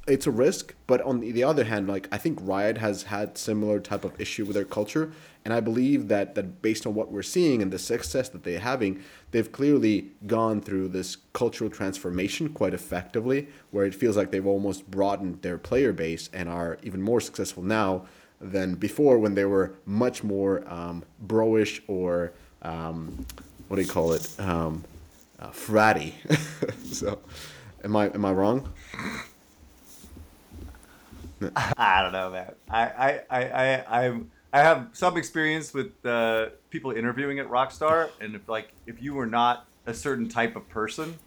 [0.07, 3.35] it's a risk but on the, the other hand like i think riot has had
[3.39, 5.11] similar type of issue with their culture
[5.45, 8.59] and i believe that that based on what we're seeing and the success that they're
[8.59, 14.47] having they've clearly gone through this cultural transformation quite effectively where it feels like they've
[14.47, 18.05] almost broadened their player base and are even more successful now
[18.41, 23.25] than before when they were much more um, broish or um,
[23.67, 24.29] what do you call it?
[24.39, 24.83] Um,
[25.39, 26.13] uh, fratty.
[26.85, 27.19] So
[27.83, 28.71] am i am i wrong?
[31.77, 32.53] I don't know, man.
[32.69, 38.09] I I I I I'm, I have some experience with uh, people interviewing at Rockstar,
[38.21, 41.19] and if like if you were not a certain type of person,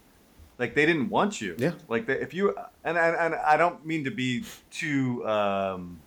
[0.58, 1.54] like they didn't want you.
[1.58, 1.72] Yeah.
[1.88, 6.00] Like they, if you and, and and I don't mean to be too um,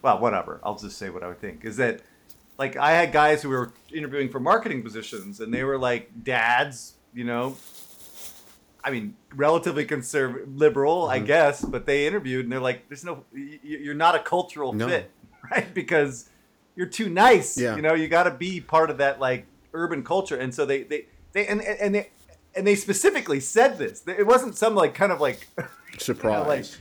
[0.00, 0.58] well, whatever.
[0.62, 2.00] I'll just say what I would think is that
[2.56, 6.94] like I had guys who were interviewing for marketing positions, and they were like dads,
[7.12, 7.58] you know.
[8.82, 11.10] I mean, relatively conservative, liberal, Mm-hmm.
[11.10, 14.86] I guess, but they interviewed and they're like, "There's no, you're not a cultural No.
[14.86, 15.10] fit,
[15.50, 15.72] right?
[15.72, 16.28] Because
[16.74, 17.58] you're too nice.
[17.58, 17.76] Yeah.
[17.76, 20.82] You know, you got to be part of that like urban culture." And so they,
[20.82, 22.10] they, they, and and they,
[22.54, 24.02] and they specifically said this.
[24.06, 25.48] It wasn't some like kind of like
[25.98, 26.78] Surprise.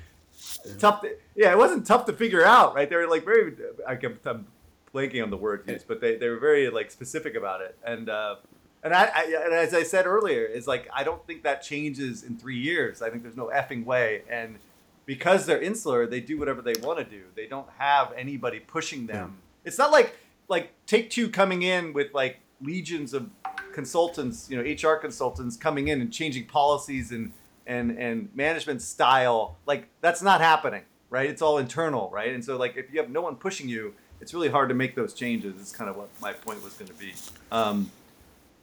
[0.65, 1.01] like tough.
[1.01, 2.89] To, yeah, it wasn't tough to figure out, right?
[2.89, 3.53] They were like very.
[3.87, 4.47] I can, I'm
[4.93, 7.77] blanking on the word used, but they, they were very like specific about it.
[7.85, 8.35] And uh,
[8.83, 12.23] and I, I and as I said earlier, is like I don't think that changes
[12.23, 13.01] in three years.
[13.01, 14.21] I think there's no effing way.
[14.29, 14.57] And
[15.05, 17.23] because they're insular, they do whatever they want to do.
[17.35, 19.37] They don't have anybody pushing them.
[19.63, 20.15] It's not like
[20.47, 23.29] like Take Two coming in with like legions of
[23.73, 27.31] consultants, you know, HR consultants coming in and changing policies and
[27.67, 29.57] and and management style.
[29.65, 31.29] Like that's not happening, right?
[31.29, 32.33] It's all internal, right?
[32.33, 34.95] And so like if you have no one pushing you, it's really hard to make
[34.95, 35.59] those changes.
[35.61, 37.13] Is kind of what my point was going to be.
[37.51, 37.91] Um,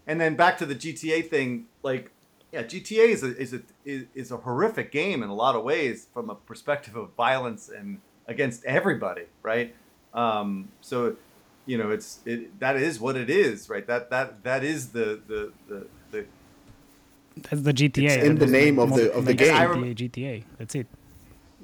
[0.07, 2.11] and then back to the GTA thing, like
[2.53, 5.65] yeah, GTA is a is a is, is a horrific game in a lot of
[5.65, 9.75] ways from a perspective of violence and against everybody, right?
[10.15, 11.17] Um, so,
[11.67, 13.87] you know, it's it that is what it is, right?
[13.87, 16.27] That that that is the the the, the
[17.41, 18.05] That's the GTA.
[18.05, 19.55] It's in the That's name of the- of the makes game.
[19.57, 20.45] I GTA, GTA.
[20.59, 20.87] That's it.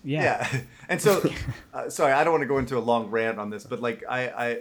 [0.05, 0.23] Yeah.
[0.23, 0.61] yeah.
[0.89, 1.23] and so,
[1.75, 4.05] uh, sorry, I don't want to go into a long rant on this, but like
[4.09, 4.59] I, I,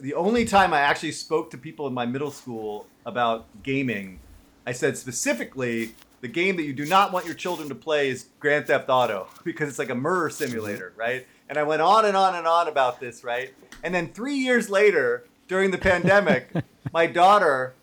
[0.00, 4.18] the only time I actually spoke to people in my middle school about gaming,
[4.66, 8.26] I said specifically the game that you do not want your children to play is
[8.40, 10.44] Grand Theft Auto because it's like a murder mm-hmm.
[10.44, 11.26] simulator, right?
[11.48, 13.54] And I went on and on and on about this, right?
[13.84, 16.50] And then three years later, during the pandemic,
[16.92, 17.74] my daughter,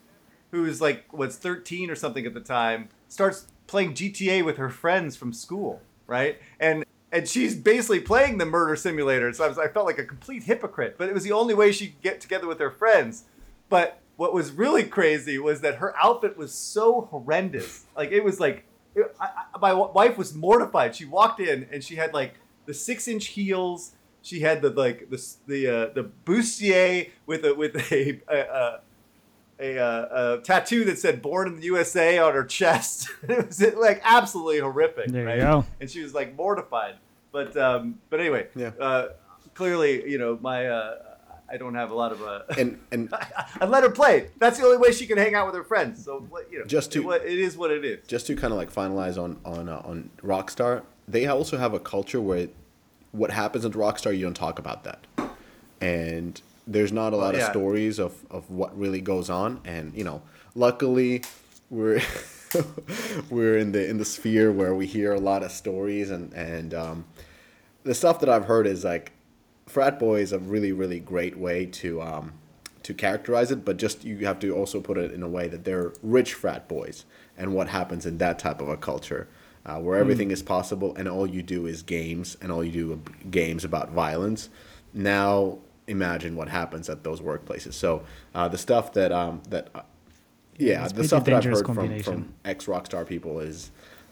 [0.51, 5.15] who's like was 13 or something at the time, starts playing GTA with her friends
[5.15, 6.39] from school, right?
[6.59, 9.31] And and she's basically playing the murder simulator.
[9.33, 11.71] So I, was, I felt like a complete hypocrite, but it was the only way
[11.71, 13.25] she could get together with her friends.
[13.69, 17.85] But what was really crazy was that her outfit was so horrendous.
[17.95, 18.63] Like it was like
[18.95, 20.95] it, I, I, my w- wife was mortified.
[20.95, 22.35] She walked in and she had like
[22.65, 23.93] the six inch heels.
[24.21, 28.79] She had the like the the uh, the bustier with a with a, a, a
[29.59, 33.09] a, uh, a tattoo that said "Born in the USA" on her chest.
[33.27, 35.07] it was like absolutely horrific.
[35.07, 35.65] There you go.
[35.81, 36.95] And she was like mortified.
[37.31, 38.71] But um, but anyway, Yeah.
[38.79, 39.09] uh,
[39.55, 41.12] clearly, you know, my uh,
[41.53, 43.13] I don't have a lot of uh, And and
[43.61, 44.29] I let her play.
[44.39, 46.03] That's the only way she can hang out with her friends.
[46.03, 48.07] So what- you know, Just to- it, it is what it is.
[48.07, 51.79] just to kind of like finalize on on uh, on Rockstar, they also have a
[51.79, 52.47] culture where
[53.11, 55.05] what happens at Rockstar you don't talk about that,
[55.79, 57.41] and there's not a lot yeah.
[57.45, 60.23] of stories of of what really goes on, and you know,
[60.55, 61.23] luckily
[61.69, 62.01] we're
[63.29, 66.73] we're in the in the sphere where we hear a lot of stories and and
[66.73, 67.05] um,
[67.83, 69.11] the stuff that I've heard is like
[69.65, 72.33] frat boy is a really really great way to um,
[72.83, 75.63] to characterize it, but just you have to also put it in a way that
[75.63, 77.05] they're rich frat boys
[77.37, 79.27] and what happens in that type of a culture
[79.65, 82.93] uh, where everything is possible and all you do is games and all you do
[82.93, 84.49] are games about violence.
[84.93, 87.73] Now imagine what happens at those workplaces.
[87.73, 88.03] So
[88.35, 89.81] uh, the stuff that um, that uh,
[90.57, 93.71] yeah, it's the stuff that I've heard from, from ex Rockstar people is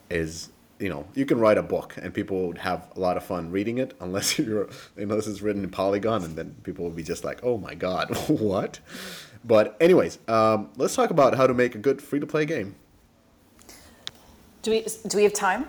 [0.09, 0.49] is
[0.81, 3.51] you know you can write a book and people would have a lot of fun
[3.51, 4.67] reading it unless you're
[4.97, 8.09] unless it's written in Polygon and then people will be just like oh my god
[8.27, 8.79] what
[9.45, 12.75] but anyways um, let's talk about how to make a good free to play game
[14.63, 15.67] Do we do we have time?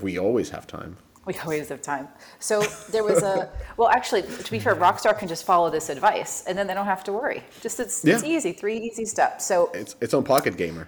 [0.00, 2.06] we always have time We always have time.
[2.38, 6.44] So there was a well, actually, to be fair, Rockstar can just follow this advice,
[6.46, 7.42] and then they don't have to worry.
[7.60, 9.44] Just it's, it's easy, three easy steps.
[9.44, 10.86] So it's it's on Pocket Gamer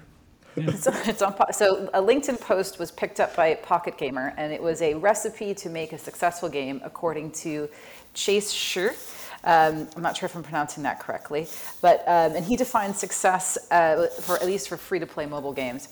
[0.76, 1.34] So it's on.
[1.52, 5.54] So a LinkedIn post was picked up by Pocket Gamer, and it was a recipe
[5.54, 7.68] to make a successful game, according to
[8.14, 8.96] Chase Scher.
[9.44, 11.46] Um, I'm not sure if I'm pronouncing that correctly,
[11.80, 15.88] but um, and he defines success uh, for at least for free-to-play mobile games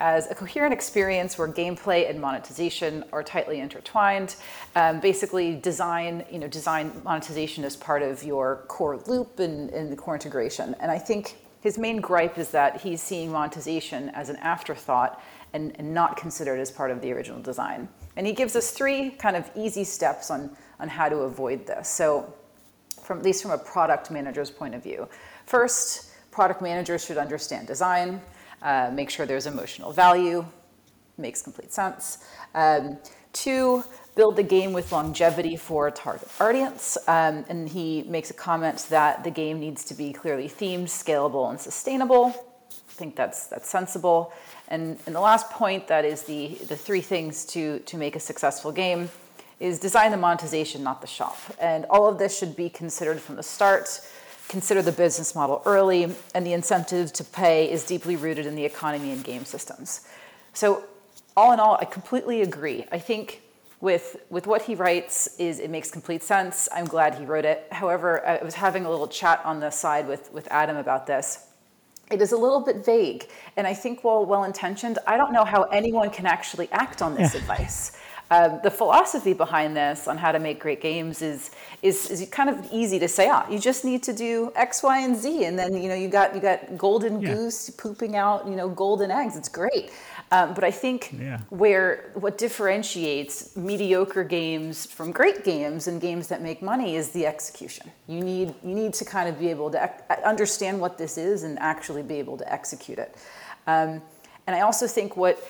[0.00, 4.36] as a coherent experience where gameplay and monetization are tightly intertwined.
[4.76, 9.92] Um, basically, design you know design monetization as part of your core loop and, and
[9.92, 10.74] the core integration.
[10.80, 15.74] And I think his main gripe is that he's seeing monetization as an afterthought and,
[15.78, 17.88] and not considered as part of the original design.
[18.16, 21.88] And he gives us three kind of easy steps on, on how to avoid this.
[21.88, 22.32] So,
[23.02, 25.08] from at least from a product manager's point of view,
[25.46, 28.20] first, product managers should understand design,
[28.62, 30.44] uh, make sure there's emotional value,
[31.16, 32.18] makes complete sense.
[32.54, 32.98] Um,
[33.32, 33.82] two,
[34.18, 36.98] build the game with longevity for a target audience.
[37.06, 41.48] Um, and he makes a comment that the game needs to be clearly themed, scalable,
[41.48, 42.34] and sustainable.
[42.68, 44.32] I think that's that's sensible.
[44.66, 48.20] And, and the last point that is the, the three things to, to make a
[48.20, 49.08] successful game
[49.60, 51.38] is design the monetization, not the shop.
[51.60, 54.00] And all of this should be considered from the start.
[54.48, 58.64] Consider the business model early, and the incentive to pay is deeply rooted in the
[58.64, 60.08] economy and game systems.
[60.54, 60.82] So,
[61.36, 62.84] all in all, I completely agree.
[62.90, 63.42] I think
[63.80, 66.68] with with what he writes is it makes complete sense.
[66.74, 67.66] I'm glad he wrote it.
[67.70, 71.44] However, I was having a little chat on the side with with Adam about this.
[72.10, 75.44] It is a little bit vague, and I think while well intentioned, I don't know
[75.44, 77.92] how anyone can actually act on this advice.
[78.30, 81.50] Um, the philosophy behind this on how to make great games is,
[81.82, 83.28] is is kind of easy to say.
[83.30, 86.08] Ah, you just need to do X, Y, and Z, and then you know you
[86.08, 87.34] got you got golden Yeah.
[87.34, 89.34] goose pooping out you know golden eggs.
[89.36, 89.90] It's great.
[90.30, 91.38] Um, but I think Yeah.
[91.48, 97.26] where what differentiates mediocre games from great games and games that make money is the
[97.26, 97.90] execution.
[98.06, 101.44] You need you need to kind of be able to ec- understand what this is
[101.44, 103.14] and actually be able to execute it.
[103.66, 104.02] Um,
[104.46, 105.42] and I also think what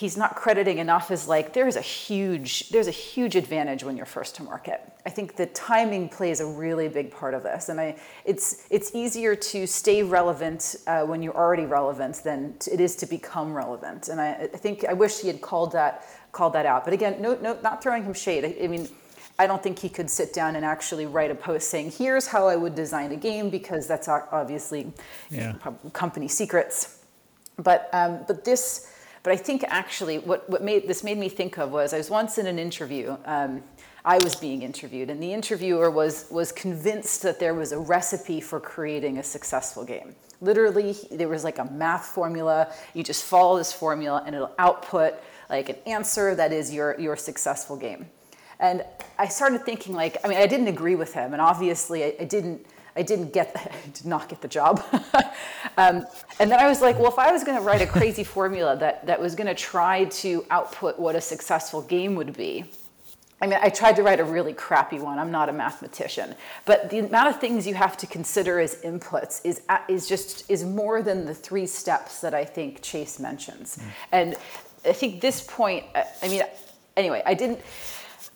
[0.00, 4.06] he's not crediting enough is like there's a huge there's a huge advantage when you're
[4.18, 4.80] first to market.
[5.04, 8.94] I think the timing plays a really big part of this, and I it's it's
[8.94, 13.52] easier to stay relevant uh, when you're already relevant than t- it is to become
[13.52, 14.08] relevant.
[14.08, 16.84] And I, I think I wish he had called that called that out.
[16.86, 18.44] But again, no no not throwing him shade.
[18.44, 18.88] I, I mean.
[19.38, 22.46] I don't think he could sit down and actually write a post saying, "Here's how
[22.46, 24.92] I would design a game," because that's obviously
[25.30, 25.54] Yeah.
[25.94, 27.00] company secrets
[27.62, 28.92] but um, but this
[29.22, 32.10] but I think actually what what made this made me think of was I was
[32.10, 33.16] once in an interview.
[33.24, 33.62] Um,
[34.02, 38.40] I was being interviewed, and the interviewer was was convinced that there was a recipe
[38.40, 40.14] for creating a successful game.
[40.40, 42.72] Literally, there was like a math formula.
[42.94, 45.14] You just follow this formula, and it'll output
[45.50, 48.06] like an answer that is your your successful game.
[48.60, 48.84] And
[49.18, 52.24] I started thinking, like, I mean, I didn't agree with him, and obviously, I, I
[52.24, 52.66] didn't.
[52.96, 54.82] I didn't get, I did not get the job.
[55.76, 56.04] um,
[56.40, 58.76] and then I was like, well, if I was going to write a crazy formula
[58.78, 62.64] that, that was going to try to output what a successful game would be,
[63.42, 65.18] I mean, I tried to write a really crappy one.
[65.18, 66.34] I'm not a mathematician,
[66.66, 70.62] but the amount of things you have to consider as inputs is is just is
[70.62, 73.78] more than the three steps that I think Chase mentions.
[74.12, 74.36] And
[74.84, 76.42] I think this point, I mean,
[76.96, 77.60] anyway, I didn't.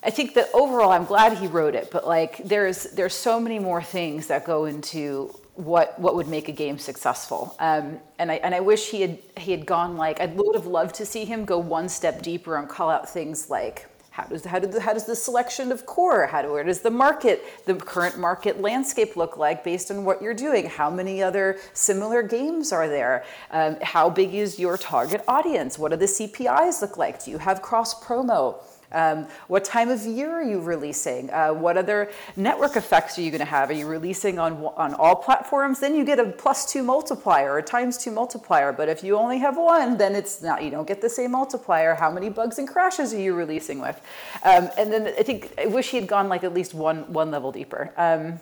[0.04, 3.58] I think that overall, I'm glad he wrote it, but like, there's there's so many
[3.58, 7.54] more things that go into what what would make a game successful.
[7.58, 10.66] Um, and I and I wish he had he had gone like I would have
[10.66, 14.44] loved to see him go one step deeper and call out things like how does
[14.44, 17.44] how, did the, how does the selection of core how do, where does the market
[17.66, 20.66] the current market landscape look like based on what you're doing?
[20.66, 23.24] How many other similar games are there?
[23.52, 25.78] Um, how big is your target audience?
[25.78, 27.24] What do the cpis look like?
[27.24, 28.56] Do you have cross promo
[28.94, 31.30] um, what time of year are you releasing?
[31.30, 33.70] Uh, what other network effects are you going to have?
[33.70, 35.80] Are you releasing on on all platforms?
[35.80, 38.72] Then you get a plus two multiplier or times two multiplier.
[38.72, 40.62] But if you only have one, then it's not.
[40.62, 41.94] You don't get the same multiplier.
[41.94, 44.00] How many bugs and crashes are you releasing with?
[44.44, 47.30] Um, and then I think I wish he had gone like at least one one
[47.30, 47.92] level deeper.
[47.96, 48.38] Um,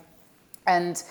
[0.67, 1.03] and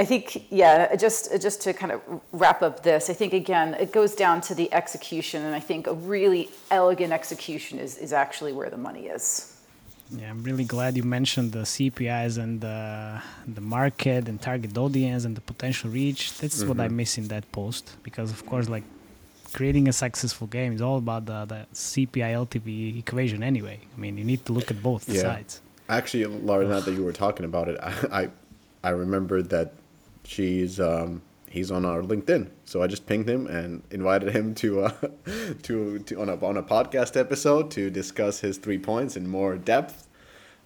[0.00, 2.00] I think, yeah, just just to kind of
[2.32, 5.86] wrap up this, I think again it goes down to the execution, and I think
[5.88, 9.54] a really elegant execution is is actually where the money is.
[10.10, 15.26] Yeah, I'm really glad you mentioned the CPIs and the, the market and target audience
[15.26, 16.38] and the potential reach.
[16.38, 16.96] That's what I mm-hmm.
[16.96, 18.84] miss in that post because, of course, like
[19.52, 23.80] creating a successful game is all about the, the CPI LTV equation anyway.
[23.94, 25.20] I mean, you need to look at both Yeah.
[25.22, 25.60] sides.
[25.90, 27.92] Actually, Laura, now that you were talking about it, I
[28.22, 28.28] I,
[28.82, 29.72] I remembered that
[30.28, 34.82] she's um, he's on our LinkedIn, so I just pinged him and invited him to
[34.82, 34.90] uh,
[35.62, 39.56] to, to on a on a podcast episode to discuss his three points in more
[39.56, 40.04] depth.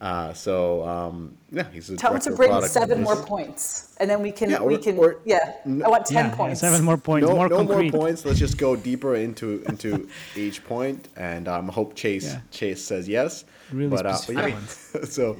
[0.01, 4.21] Uh, so um, yeah, he's a Tell him to bring seven more points, and then
[4.21, 5.53] we can Yeah, we can or- yeah.
[5.65, 6.61] n- I want ten Yeah, yeah, points.
[6.61, 8.25] seven more points, No, more no more points.
[8.25, 12.41] Let's just go deeper into into each point, and um, hope Chase Yeah.
[12.51, 13.45] Chase says yes.
[13.71, 14.55] Really but, uh, but yeah.
[14.55, 14.93] ones.
[15.15, 15.37] so,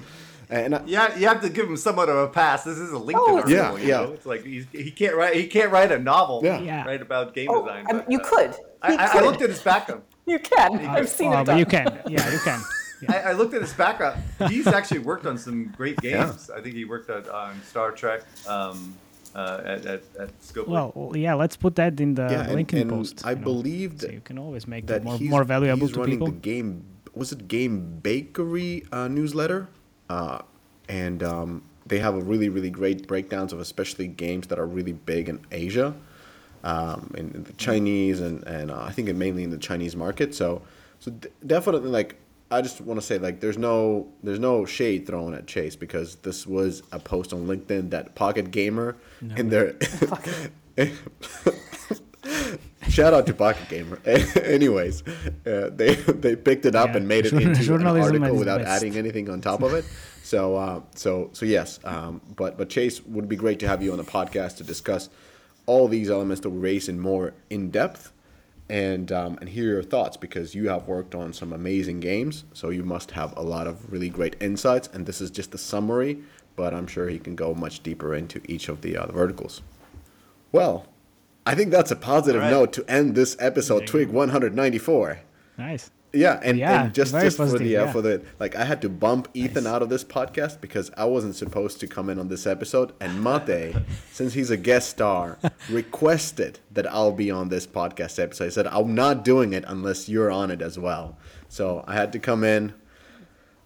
[0.51, 2.65] and I, Yeah, you have to give him somewhat of a pass.
[2.65, 3.51] This is a LinkedIn Oh, article.
[3.53, 3.97] Yeah, you yeah.
[4.05, 4.13] know?
[4.13, 5.35] It's like he's, he can't write.
[5.35, 6.41] He can't write a novel.
[6.45, 6.61] Yeah.
[6.61, 6.85] Yeah.
[6.85, 7.87] Right about game Oh, design.
[7.89, 8.55] I but, you uh, could.
[8.83, 10.03] I, You I, I looked at his background.
[10.25, 10.87] You can.
[10.87, 11.99] I've seen it but you can.
[12.07, 12.61] Yeah, you can.
[13.03, 13.13] Yeah.
[13.27, 14.23] I, I looked at his background.
[14.49, 16.49] He's actually worked on some great games.
[16.49, 18.95] I think he worked at, on Star Trek um,
[19.35, 20.69] uh, at, at, at Scopely.
[20.69, 23.27] Well, well, yeah, let's put that in the Yeah, and- LinkedIn and post.
[23.27, 25.89] I you know, believe so that- you can always make that more, he's, more valuable
[25.89, 26.29] he's to running people.
[26.29, 26.85] the game.
[27.15, 29.67] Was it Game Bakery uh, newsletter?
[30.13, 30.43] Uh,
[30.91, 34.93] and um, they have a really really great breakdowns of especially games that are really
[34.93, 35.95] big in Asia,
[36.65, 40.35] um, in, in the Chinese and and uh, I think mainly in the Chinese market.
[40.35, 40.61] So
[41.01, 42.17] so d- definitely like.
[42.51, 46.17] I just want to say like there's no there's no shade thrown at Chase because
[46.17, 48.95] this was a post on LinkedIn that Pocket Gamer
[49.39, 49.75] in their
[52.89, 53.99] Shout out to Pocket Gamer.
[54.43, 55.03] Anyways,
[55.47, 58.71] uh, they they picked it up Yeah, and made it into an article without best.
[58.83, 59.85] adding anything on top of it.
[60.25, 63.91] So uh, so so yes, um, but but Chase would be great to have you
[63.91, 65.11] on the podcast to discuss
[65.67, 68.13] all these elements that we raise in more in depth.
[68.71, 72.71] and um, and hear your thoughts because you have worked on some amazing games, so
[72.71, 74.89] you must have a lot of really great insights.
[74.95, 76.19] And this is just a summary,
[76.55, 79.61] but I'm sure he can go much deeper into each of the other verticals.
[80.53, 80.87] Well,
[81.45, 82.51] I think that's a positive right.
[82.51, 85.21] note to end this episode, Twig 194.
[85.59, 85.91] Nice.
[86.13, 87.93] Yeah, and, Yeah, and just, just for the uh, yeah.
[87.93, 91.37] for the like, I had to bump Ethan out of this podcast because I wasn't
[91.37, 93.75] supposed to come in on this episode, and Mate,
[94.13, 95.39] since he's a guest star,
[95.71, 98.47] requested that I'll be on this podcast episode.
[98.47, 101.17] I said I'm not doing it unless you're on it as well.
[101.49, 102.75] So I had to come in,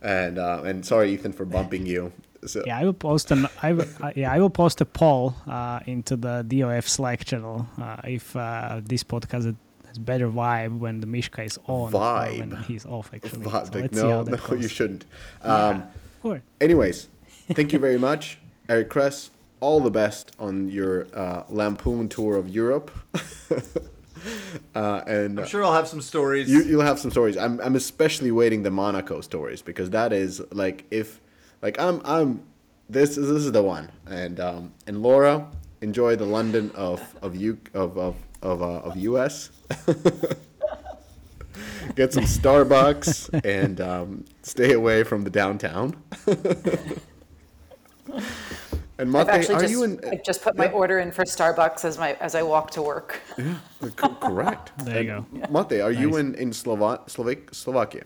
[0.01, 2.13] and uh, and sorry Ethan for bumping you.
[2.47, 3.47] So, Yeah, I will post an.
[3.63, 7.67] I will, uh, yeah, I will post a poll uh, into the DOF Slack channel
[7.81, 9.45] uh, if uh, this podcast
[9.87, 13.11] has better vibe when the Mishka is on or when he's off.
[13.15, 15.05] Actually, but, So like, let's see how no, that no, you shouldn't.
[15.43, 15.85] Um,
[16.23, 17.09] Or- Anyways,
[17.53, 18.39] thank you very much,
[18.69, 19.31] Eric Kress.
[19.61, 22.91] All the best on your uh, Lampoon tour of Europe.
[24.75, 26.51] uh, and I'm sure I'll have some stories.
[26.51, 27.37] you, you'll have some stories.
[27.37, 31.21] I'm, I'm especially waiting the Monaco stories because that is like if
[31.63, 32.43] like I'm I'm
[32.89, 33.91] this is this is the one.
[34.07, 35.47] And um, and Laura,
[35.81, 39.51] enjoy the London of of you of of of, uh, of US.
[41.95, 45.97] Get some Starbucks and um, stay away from the downtown.
[46.27, 46.37] and
[48.99, 50.01] I've Mate, actually are just, you in?
[50.05, 53.21] I just put my order in for Starbucks as my as I walk to work.
[53.97, 54.73] Co- correct.
[54.85, 58.05] There you And Mate, are you in in Slova- Slovak Slovakia?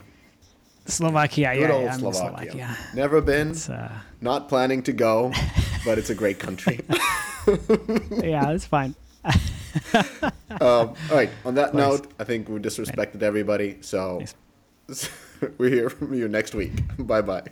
[0.91, 2.53] Slovakia, Good yeah, old yeah, Slovakia.
[2.53, 2.77] Slovakia.
[2.95, 3.57] Never been.
[3.57, 3.89] Uh,
[4.21, 5.33] Not planning to go,
[5.85, 6.81] but it's a great country.
[8.23, 8.95] yeah, it's fine.
[10.61, 11.31] um, all right.
[11.45, 13.79] On that note, I think we disrespected everybody.
[13.81, 14.23] So
[15.59, 16.73] we hear from you next week.
[16.99, 17.47] Bye bye.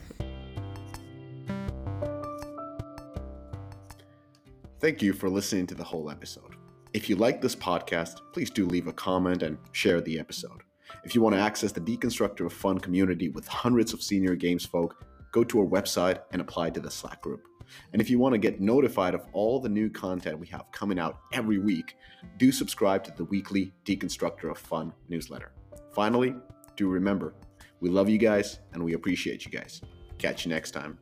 [4.81, 6.55] Thank you for listening to the whole episode.
[6.93, 10.63] If you like this podcast, please do leave a comment and share the episode.
[11.05, 14.65] If you want to access the Deconstructor of Fun community with hundreds of senior games
[14.65, 17.47] folk, go to our website and apply to the Slack group.
[17.93, 20.99] And if you want to get notified of all the new content we have coming
[20.99, 21.97] out every week,
[22.39, 25.53] do subscribe to the weekly Deconstructor of Fun newsletter.
[25.93, 26.35] Finally,
[26.77, 27.35] do remember,
[27.81, 29.83] we love you guys and we appreciate you guys.
[30.19, 30.99] Catch you next time.